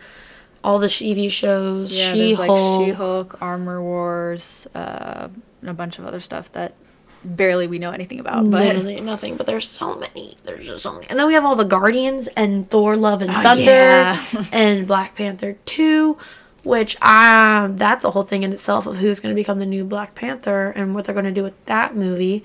[0.63, 1.95] all the TV shows.
[1.97, 2.85] Yeah, She there's like Hulk.
[2.85, 5.27] She-Hulk, Armor Wars, uh,
[5.61, 6.73] and a bunch of other stuff that
[7.25, 8.49] barely we know anything about.
[8.49, 10.35] But Literally nothing, but there's so many.
[10.43, 11.07] There's just so many.
[11.09, 14.25] And then we have all the Guardians and Thor Love and Oh, Thunder yeah.
[14.51, 16.17] and Black Panther 2,
[16.63, 19.85] which I that's a whole thing in itself of who's going to become the new
[19.85, 22.43] Black Panther and what they're going to do with that movie.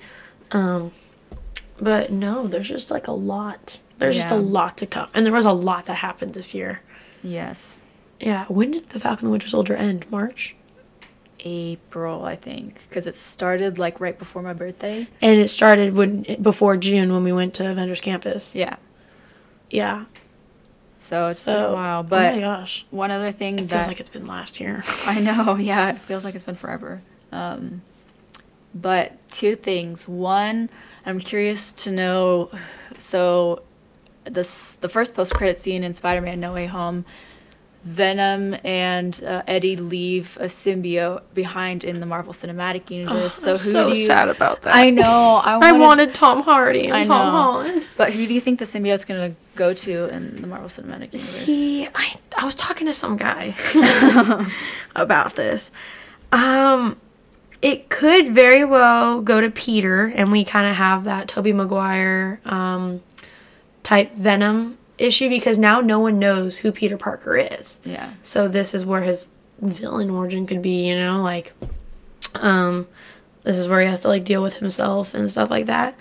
[0.51, 0.91] Um
[1.81, 3.79] but no, there's just like a lot.
[3.97, 5.07] There's just a lot to come.
[5.13, 6.81] And there was a lot that happened this year.
[7.23, 7.79] yes,
[8.19, 10.09] Yeah, when did the Falcon and the Winter Soldier end?
[10.11, 10.55] March?
[11.41, 15.07] April I think because it started like right before my birthday.
[15.21, 18.57] And it started when before June when we went to Avengers Campus.
[18.57, 18.75] Yeah,
[19.69, 20.03] Yeah.
[20.99, 22.03] so it's So, been a while.
[22.03, 22.85] but oh my gosh.
[22.91, 24.83] one other thing It that feels like it's been last year.
[25.05, 27.01] I know, yeah, it feels like it's been forever.
[27.31, 27.83] Um,
[28.75, 30.09] but two things.
[30.09, 30.69] One,
[31.05, 32.51] I'm curious to know.
[32.97, 33.61] So,
[34.25, 37.05] this the first post credit scene in Spider-Man: No Way Home.
[37.83, 43.33] Venom and uh, Eddie leave a symbiote behind in the Marvel Cinematic Universe.
[43.33, 43.85] so who do you?
[43.85, 44.75] I'm so sad about that.
[44.75, 45.41] I know.
[45.43, 47.31] I wanted, I wanted Tom Hardy and I Tom know.
[47.31, 47.87] Holland.
[47.95, 51.21] But who do you think the symbiote's gonna go to in the Marvel Cinematic Universe?
[51.21, 53.55] See, I I was talking to some guy
[54.95, 55.71] about this.
[56.31, 56.97] Um,
[57.61, 62.39] it could very well go to Peter, and we kind of have that Tobey Maguire
[62.45, 63.01] um,
[63.83, 67.79] type Venom issue because now no one knows who Peter Parker is.
[67.83, 68.11] Yeah.
[68.21, 71.53] So this is where his villain origin could be, you know, like
[72.35, 72.87] um
[73.43, 75.97] this is where he has to like deal with himself and stuff like that.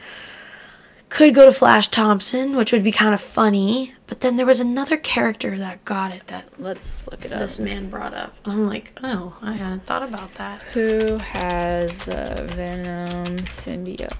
[1.08, 4.60] Could go to Flash Thompson, which would be kind of funny, but then there was
[4.60, 7.38] another character that got it that Let's look it up.
[7.38, 8.34] this man brought up.
[8.44, 14.12] I'm like, "Oh, I hadn't thought about that." Who has the Venom symbiote?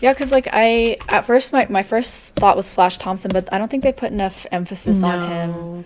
[0.00, 3.58] Yeah, because like I at first my, my first thought was Flash Thompson, but I
[3.58, 5.84] don't think they put enough emphasis on him.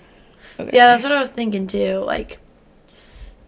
[0.59, 0.77] Okay.
[0.77, 1.99] Yeah, that's what I was thinking too.
[1.99, 2.39] Like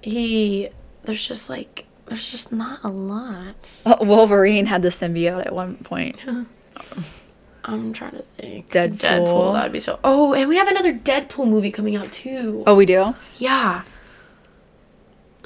[0.03, 0.69] he
[1.05, 3.83] there's just like there's just not a lot.
[3.87, 6.21] Oh, Wolverine had the symbiote at one point.
[7.65, 8.71] I'm trying to think.
[8.71, 8.99] Deadpool.
[8.99, 9.53] Deadpool.
[9.55, 9.99] That'd be so.
[10.05, 12.63] Oh, and we have another Deadpool movie coming out too.
[12.67, 13.15] Oh, we do.
[13.39, 13.83] Yeah.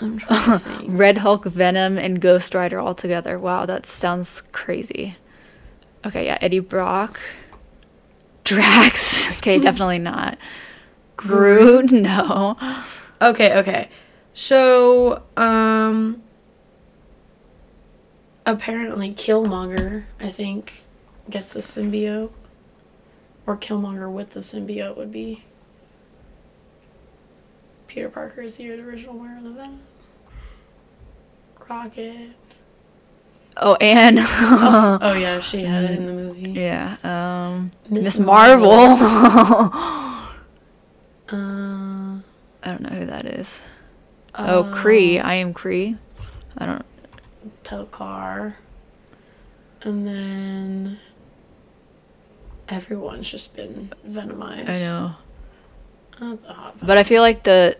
[0.00, 0.84] I'm trying to think.
[0.88, 3.38] Red Hulk, Venom, and Ghost Rider all together.
[3.38, 5.16] Wow, that sounds crazy.
[6.04, 7.20] Okay, yeah, Eddie Brock,
[8.44, 9.20] Drax.
[9.40, 10.36] Okay, definitely not.
[11.16, 12.56] Groot, no.
[13.22, 13.88] Okay, okay.
[14.34, 16.22] So, um,
[18.44, 20.82] apparently Killmonger, I think,
[21.30, 22.30] gets the symbiote,
[23.46, 25.44] or Killmonger with the symbiote would be.
[27.86, 29.80] Peter Parker is the original wearer of the Venom.
[31.70, 32.30] Rocket.
[33.56, 36.50] Oh, and Oh yeah, she had it in the movie.
[36.50, 38.98] yeah, um, Miss Miss Marvel.
[41.32, 42.18] Uh,
[42.64, 43.60] I don't know who that is.
[44.34, 45.20] Oh, Cree.
[45.20, 45.96] I am Cree.
[46.58, 46.84] I don't.
[47.62, 48.54] Tokar.
[49.82, 50.98] And then
[52.68, 54.70] everyone's just been venomized.
[54.70, 55.12] I know.
[56.18, 57.76] That's a hot But I feel like the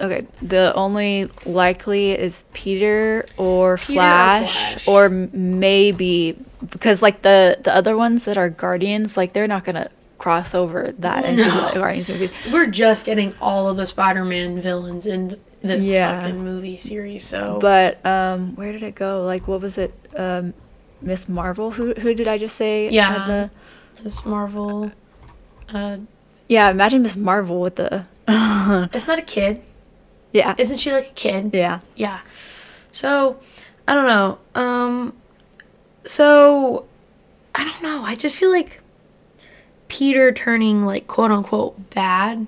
[0.00, 4.52] okay, the only likely is Peter or Peter or Flash
[4.84, 4.88] Flash.
[4.88, 6.36] or, maybe
[6.70, 10.92] because like the the other ones that are Guardians, like they're not gonna cross over
[10.98, 11.68] that into No.
[11.68, 12.32] the Guardians movies.
[12.52, 16.20] We're just getting all of the Spider-Man villains in this Yeah.
[16.20, 17.24] fucking movie series.
[17.24, 19.24] So But um, where did it go?
[19.24, 19.94] Like, what was it?
[20.16, 20.54] Um,
[21.00, 21.70] Miss Marvel.
[21.70, 22.88] Who who did I just say?
[22.90, 23.24] Yeah.
[23.26, 23.50] the-
[24.02, 24.90] Miss Marvel.
[25.72, 25.98] Uh,
[26.48, 26.70] yeah.
[26.70, 28.06] Imagine Miss Marvel with the.
[28.92, 29.62] it's not a kid.
[30.32, 30.54] Yeah.
[30.58, 31.50] Isn't she like a kid?
[31.52, 31.80] Yeah.
[31.96, 32.20] Yeah.
[32.92, 33.38] So,
[33.86, 34.38] I don't know.
[34.54, 35.12] Um,
[36.04, 36.86] so,
[37.54, 38.02] I don't know.
[38.02, 38.80] I just feel like
[39.88, 42.46] Peter turning like quote unquote bad.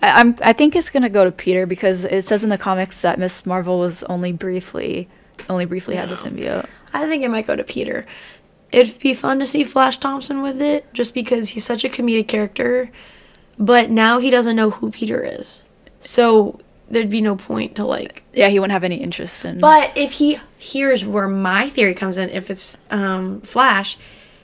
[0.00, 0.36] I, I'm.
[0.42, 3.44] I think it's gonna go to Peter because it says in the comics that Miss
[3.44, 5.08] Marvel was only briefly,
[5.48, 6.68] only briefly had the symbiote.
[6.94, 8.06] I think it might go to Peter.
[8.70, 12.28] It'd be fun to see Flash Thompson with it just because he's such a comedic
[12.28, 12.90] character.
[13.58, 15.64] But now he doesn't know who Peter is.
[16.00, 16.58] So
[16.92, 19.58] there'd be no point to like Yeah, he wouldn't have any interest in.
[19.58, 23.98] But if he here's where my theory comes in, if it's um, Flash,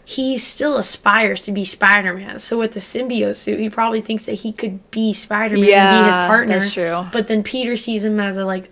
[0.04, 2.38] he still aspires to be Spider Man.
[2.38, 6.04] So with the symbiote suit, he probably thinks that he could be Spider Man and
[6.04, 6.58] be his partner.
[6.58, 7.06] that's true.
[7.12, 8.70] But then Peter sees him as a like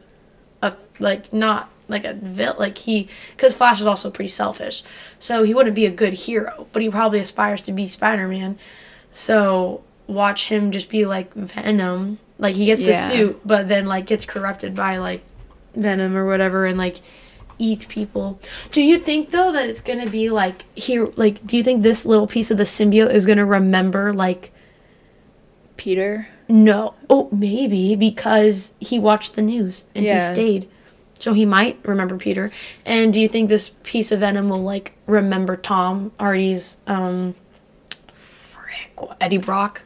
[0.62, 4.82] a like not like a vil like he because Flash is also pretty selfish.
[5.18, 8.58] So he wouldn't be a good hero, but he probably aspires to be Spider Man.
[9.10, 12.18] So watch him just be like Venom.
[12.38, 15.24] Like he gets the suit, but then like gets corrupted by like
[15.74, 16.96] venom or whatever and like
[17.58, 18.38] eats people.
[18.70, 22.04] Do you think though that it's gonna be like here like do you think this
[22.04, 24.52] little piece of the symbiote is gonna remember like
[25.76, 26.28] Peter.
[26.48, 30.28] no oh maybe because he watched the news and Yeah.
[30.28, 30.68] he stayed.
[31.18, 32.50] So he might remember Peter.
[32.84, 37.34] And do you think this piece of venom will like remember Tom Hardy's um
[39.20, 39.82] Eddie Brock?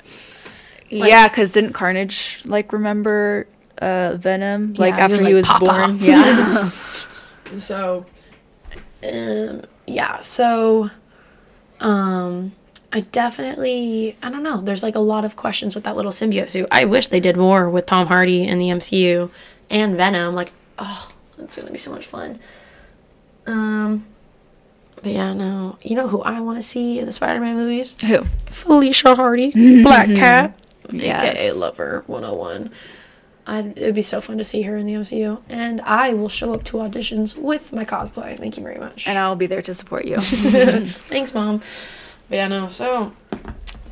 [0.91, 3.47] Like- yeah, because didn't Carnage like remember
[3.79, 5.99] uh, Venom like Yeah, he after was he was born?
[6.01, 6.71] Yeah.
[7.59, 8.07] So,
[9.03, 10.21] um, yeah.
[10.21, 10.89] So,
[11.81, 12.53] um,
[12.93, 14.61] I definitely, I don't know.
[14.61, 16.69] There's like a lot of questions with that little symbiote suit.
[16.71, 19.31] I wish they did more with Tom Hardy in the MCU
[19.69, 20.35] and Venom.
[20.37, 22.39] Like, oh, it's gonna be so much fun.
[23.47, 24.07] Um,
[25.03, 25.79] but yeah, no.
[25.83, 27.97] You know who I want to see in the Spider-Man movies?
[28.07, 28.25] Who?
[28.47, 29.51] Felicia Hardy,
[29.83, 30.59] Black Cat,
[30.91, 31.23] Yes.
[31.35, 32.71] aka Lover 101.
[33.47, 36.53] I'd, it'd be so fun to see her in the MCU, and I will show
[36.55, 38.39] up to auditions with my cosplay.
[38.39, 39.09] Thank you very much.
[39.09, 40.19] And I'll be there to support you.
[40.21, 41.59] Thanks, mom.
[42.29, 42.69] But yeah, no.
[42.69, 43.13] So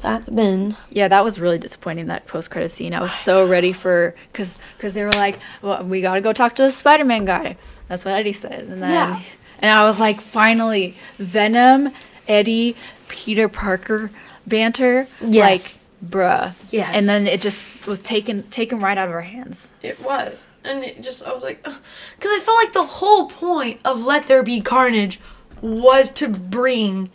[0.01, 2.07] that's been yeah, that was really disappointing.
[2.07, 2.95] That post credit scene.
[2.95, 6.33] I was so ready for because because they were like, well, we got to go
[6.33, 7.57] talk to the Spider Man guy.
[7.89, 9.21] That's what Eddie said, and then Yeah.
[9.59, 11.93] And I was like, finally, Venom,
[12.27, 12.77] Eddie,
[13.09, 14.11] Peter Parker
[14.47, 15.07] banter.
[15.21, 15.81] Yes.
[16.03, 16.55] Like, bruh.
[16.71, 16.91] Yes.
[16.95, 19.73] And then it just was taken taken right out of our hands.
[19.83, 20.47] It was.
[20.65, 21.81] And it just, I was like, because
[22.25, 25.19] I felt like the whole point of Let There Be Carnage
[25.63, 27.11] was to bring,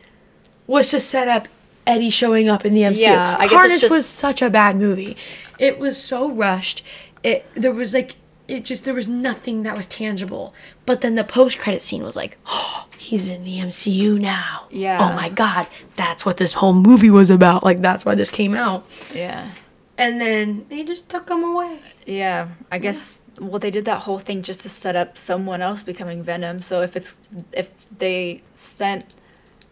[0.68, 1.48] was to set up
[1.86, 2.98] Eddie showing up in the MCU.
[3.00, 5.16] Yeah, I guess it's Carnage just- was such a bad movie.
[5.60, 6.84] It was so rushed.
[7.24, 8.16] It there was like
[8.48, 10.54] it just there was nothing that was tangible.
[10.86, 14.68] But then the post credit scene was like, oh, he's in the MCU now.
[14.70, 14.98] Yeah.
[15.02, 17.64] Oh my god, that's what this whole movie was about.
[17.64, 18.86] Like that's why this came out.
[19.14, 19.50] Yeah.
[19.98, 21.80] And then they just took him away.
[22.08, 25.84] Yeah, I guess well they did that whole thing just to set up someone else
[25.84, 26.60] becoming Venom.
[26.60, 27.20] So if it's
[27.52, 29.16] if they spent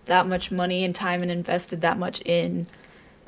[0.06, 2.68] that much money and time and invested that much in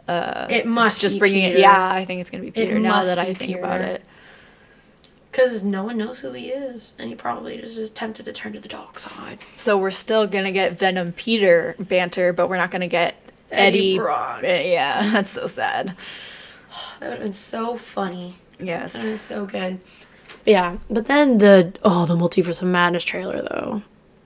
[0.07, 1.57] uh, It must just be bringing Peter.
[1.57, 4.03] it, yeah, I think it's gonna be Peter now that I be think about it.
[5.33, 8.53] Because no one knows who he is, and he probably just is tempted to turn
[8.53, 9.39] to the dark side.
[9.55, 13.15] So we're still gonna get Venom Peter banter, but we're not gonna get
[13.51, 13.97] Eddie Eddie.
[13.97, 14.43] Brock.
[14.43, 15.95] Uh, Yeah, that's so sad.
[16.99, 18.35] That would have been so funny.
[18.59, 18.93] That Yes.
[18.93, 19.79] have been so good.
[20.43, 23.81] But yeah, but then the oh the multiverse of madness trailer though.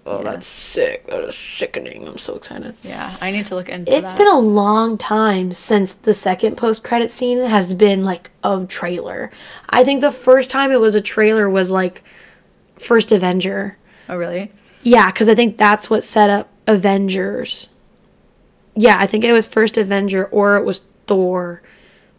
[0.10, 0.32] Oh, Yeah.
[0.32, 1.06] that's sick.
[1.08, 2.08] That is sickening.
[2.08, 2.76] I'm so excited.
[2.84, 4.18] Yeah, I need to look into It's that.
[4.18, 9.30] been a long time since the second post credit scene has been like a trailer.
[9.70, 12.04] I think the first time it was a trailer was like
[12.80, 13.78] first Avenger.
[14.08, 14.52] oh really?
[14.84, 17.68] Yeah, because I think that's what set up Avengers.
[18.76, 21.62] Yeah, I think it was first Avenger or it was Thor.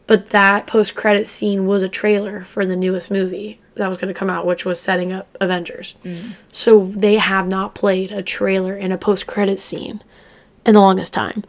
[0.06, 4.12] But that post credit scene was a trailer for the newest movie that was going
[4.12, 5.94] to come out, which was setting up Avengers.
[6.04, 6.34] Mm.
[6.52, 10.02] So they have not played a trailer in a post credit scene
[10.66, 11.44] in the longest time.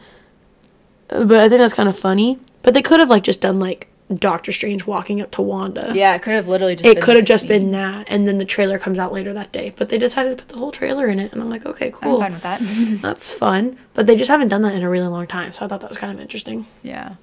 [1.08, 2.40] But I think that's kind of funny.
[2.62, 5.92] But they could have like just done like Doctor Strange walking up to Wanda.
[5.94, 6.86] Yeah, it could have literally just.
[6.86, 9.72] It could have just been that, and then the trailer comes out later that day.
[9.76, 12.22] But they decided to put the whole trailer in it, and I'm like, okay, cool.
[12.22, 12.62] I'm fine with that.
[13.02, 13.78] that's fun.
[13.94, 15.90] But they just haven't done that in a really long time, so I thought that
[15.90, 16.66] was kind of interesting.
[16.82, 17.16] yeah.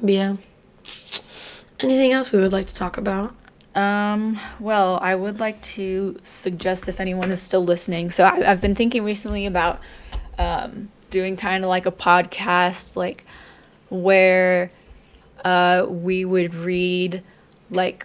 [0.00, 0.36] But yeah.
[1.80, 3.34] Anything else we would like to talk about?
[3.78, 8.10] Um, well, I would like to suggest if anyone is still listening.
[8.10, 9.78] So I, I've been thinking recently about
[10.36, 13.24] um, doing kind of like a podcast, like
[13.88, 14.72] where
[15.44, 17.22] uh, we would read
[17.70, 18.04] like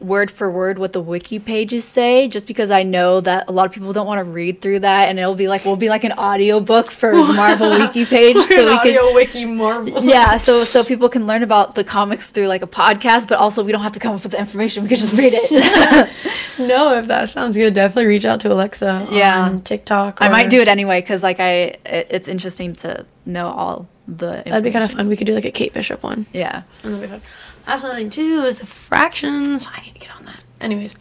[0.00, 3.66] word for word what the wiki pages say just because I know that a lot
[3.66, 6.04] of people don't want to read through that and it'll be like we'll be like
[6.04, 10.04] an audiobook for Marvel wiki page so we can wiki Marvel.
[10.04, 13.64] yeah so so people can learn about the comics through like a podcast but also
[13.64, 16.08] we don't have to come up with the information we can just read it
[16.58, 19.42] no, if that sounds good, definitely reach out to Alexa Yeah.
[19.42, 20.18] on TikTok.
[20.20, 21.50] I might do it anyway because like I
[21.86, 25.08] it, it's interesting to know all the That'd be kind of fun.
[25.08, 26.26] We could do like a Kate Bishop one.
[26.32, 27.22] yeah And that'd be fun.
[27.66, 29.66] That's another thing too is the fractions.
[29.70, 30.44] I need to get on that.
[30.60, 30.96] Anyways,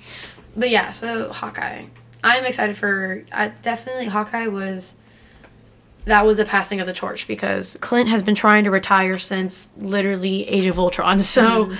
[0.56, 1.86] but yeah, so Hawkeye.
[2.24, 3.24] I'm excited for.
[3.32, 4.96] I definitely Hawkeye was.
[6.06, 9.70] That was a passing of the torch because Clint has been trying to retire since
[9.78, 11.20] literally Age of Ultron.
[11.20, 11.76] So mm-hmm.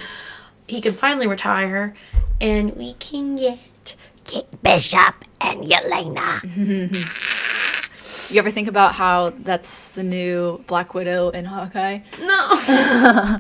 [0.68, 1.94] he can finally retire,
[2.40, 3.96] and we can get
[4.26, 6.42] Kate Bishop and Yelena.
[8.30, 13.40] you ever think about how that's the new Black Widow in Hawkeye no.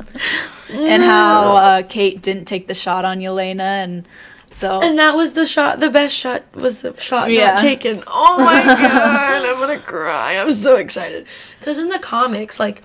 [0.72, 4.08] and how uh, Kate didn't take the shot on Yelena and
[4.52, 5.80] so And that was the shot.
[5.82, 7.48] The best shot was the shot Yeah.
[7.52, 8.04] not taken.
[8.08, 10.38] Oh my god, I'm gonna cry.
[10.38, 11.28] I'm so excited
[11.60, 12.82] because in the comics, like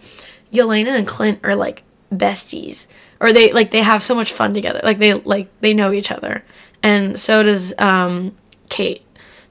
[0.52, 2.86] Yelena and Clint are like besties,
[3.20, 4.80] or they like they have so much fun together.
[4.82, 6.44] Like they like they know each other,
[6.82, 8.36] and so does um,
[8.68, 9.02] Kate.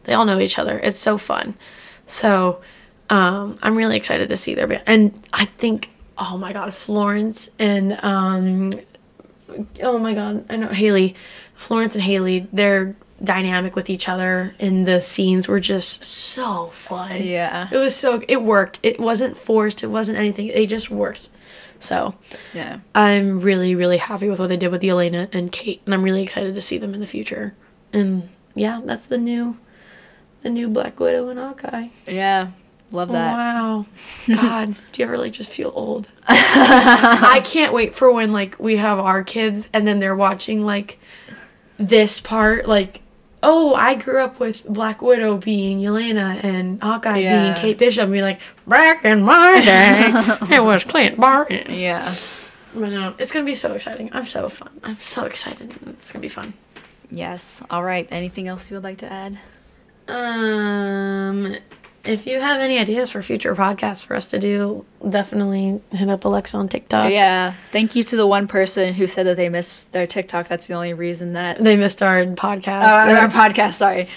[0.03, 0.79] They all know each other.
[0.79, 1.55] It's so fun.
[2.05, 2.61] So
[3.09, 7.49] um, I'm really excited to see their band, and I think oh my god, Florence
[7.59, 8.71] and um,
[9.81, 11.15] oh my god, I know Haley,
[11.55, 17.21] Florence and Haley, their dynamic with each other in the scenes were just so fun.
[17.21, 17.67] Yeah.
[17.71, 18.79] It was so it worked.
[18.83, 20.47] It wasn't forced, it wasn't anything.
[20.47, 21.29] They just worked.
[21.79, 22.13] So,
[22.53, 26.03] yeah I'm really really happy with what they did with Yelena and Kate, and I'm
[26.03, 27.55] really excited to see them in the future.
[27.91, 29.57] And yeah, that's the new
[30.41, 31.87] the new Black Widow and Hawkeye.
[32.07, 32.49] yeah
[32.91, 33.85] love that Wow.
[34.27, 36.09] God, do you ever like just feel old?
[36.27, 40.99] I can't wait for when like we have our kids and then they're watching like
[41.77, 43.01] this part like
[43.43, 47.41] oh, I grew up with Black Widow being Yelena and Hawkeye Yeah.
[47.41, 50.11] being Kate Bishop and be like, back in my day,
[50.57, 51.65] it was Clint Barton.
[51.73, 52.13] yeah
[52.75, 54.11] But no, it's gonna be so exciting.
[54.13, 54.69] I'm so fun.
[54.83, 55.73] I'm so excited.
[55.87, 56.53] It's gonna be fun.
[57.09, 59.39] yes all right anything else you would like to add
[60.11, 61.55] Um,
[62.03, 66.25] if you have any ideas for future podcasts for us to do, definitely hit up
[66.25, 67.11] Alexa on TikTok.
[67.11, 70.67] yeah thank you to the one person who said that they missed their TikTok that's
[70.67, 72.83] the only reason that They missed our podcast.
[73.07, 74.07] uh, our podcast sorry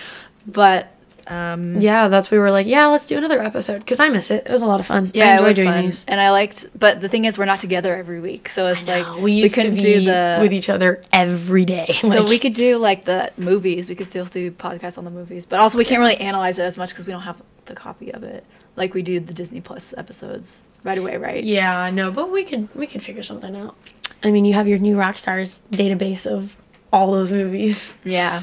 [0.46, 0.93] but
[1.26, 4.46] um yeah, that's we were like, yeah, let's do another episode because I miss it.
[4.46, 5.10] It was a lot of fun.
[5.14, 5.84] yeah I enjoy it was doing fun.
[5.84, 6.04] these.
[6.06, 9.06] and I liked but the thing is we're not together every week so it's like
[9.16, 11.86] we used to couldn't be with each other every day.
[12.00, 13.88] So Like, we could do like the movies.
[13.88, 16.64] We could still do podcasts on the movies, but also we can't really analyze it
[16.64, 18.44] as much because we don't have the copy of it,
[18.76, 21.42] like we do the Disney Plus episodes right away, right?
[21.42, 23.74] Yeah, no, but we could we could figure something out.
[24.22, 26.56] I mean, you have your new Rockstars database of
[26.92, 27.96] all those movies.
[28.04, 28.42] Yeah.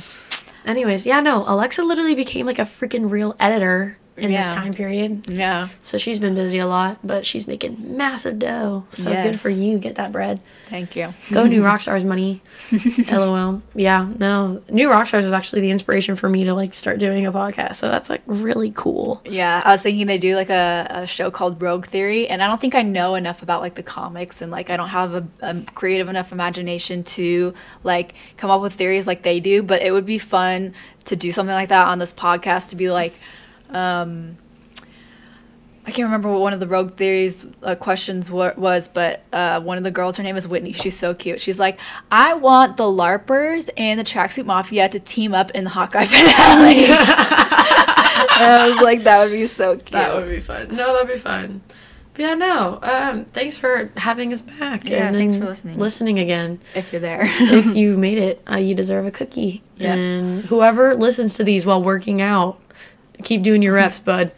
[0.66, 4.46] Anyways, yeah, no, Alexa literally became like a freaking real editor in Yeah.
[4.46, 5.28] this time period.
[5.28, 5.68] Yeah.
[5.82, 8.86] So she's been busy a lot, but she's making massive dough.
[8.92, 9.78] So good for you.
[9.80, 10.40] Get that bread.
[10.68, 11.14] Thank you.
[11.32, 12.42] Go New Rockstars money.
[13.12, 13.62] LOL.
[13.76, 14.62] Yeah, no.
[14.70, 17.76] New Rockstars is actually the inspiration for me to like start doing a podcast.
[17.76, 19.22] So that's like really cool.
[19.26, 22.48] Yeah, I was thinking they do like a, a show called Rogue Theory, and I
[22.48, 25.28] don't think I know enough about like the comics, and like I don't have a,
[25.42, 27.54] a creative enough imagination to
[27.84, 29.64] like come up with theories like they do.
[29.64, 30.74] But it would be fun
[31.06, 33.14] to do something like that on this podcast to be like,
[33.72, 34.38] um,
[35.84, 39.60] I can't remember what one of the Rogue Theories uh, questions wa- was, but uh,
[39.62, 40.74] one of the girls, her name is Whitney.
[40.74, 41.42] She's so cute.
[41.42, 41.80] She's like,
[42.12, 46.86] I want the LARPers and the Tracksuit Mafia to team up in the Hawkeye finale.
[46.86, 46.96] and
[48.54, 49.92] I was like, that would be so cute.
[49.92, 50.76] That would be fun.
[50.76, 51.62] No, that'd be fun.
[52.14, 52.78] But yeah, no.
[52.84, 54.88] Um, thanks for having us back.
[54.88, 55.80] Yeah, and thanks for listening.
[55.80, 56.60] Listening again.
[56.76, 57.22] if you're there.
[57.24, 59.64] if you made it, uh, you deserve a cookie.
[59.78, 59.96] Yeah.
[59.96, 62.60] And whoever listens to these while working out,
[63.22, 64.32] keep doing your reps, bud.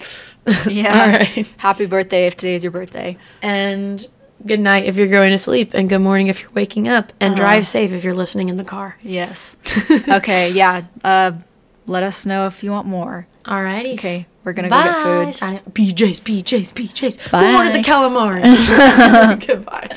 [0.68, 1.02] yeah.
[1.02, 1.54] All right.
[1.58, 3.18] Happy birthday if today is your birthday.
[3.42, 4.06] And
[4.46, 7.36] good night if you're going to sleep, and good morning if you're waking up, and
[7.36, 8.98] drive safe if you're listening in the car.
[9.02, 9.56] Yes.
[10.10, 10.86] okay, yeah.
[11.04, 11.34] Uh,
[11.86, 13.28] let us know if you want more.
[13.46, 13.94] Alrighty.
[13.94, 15.36] Okay, we're gonna go get food.
[15.36, 15.74] Sign out.
[15.74, 17.18] BJ's, BJ's, BJ's.
[17.30, 17.46] Bye.
[17.46, 19.48] Who wanted the calamari?
[19.48, 19.90] Goodbye.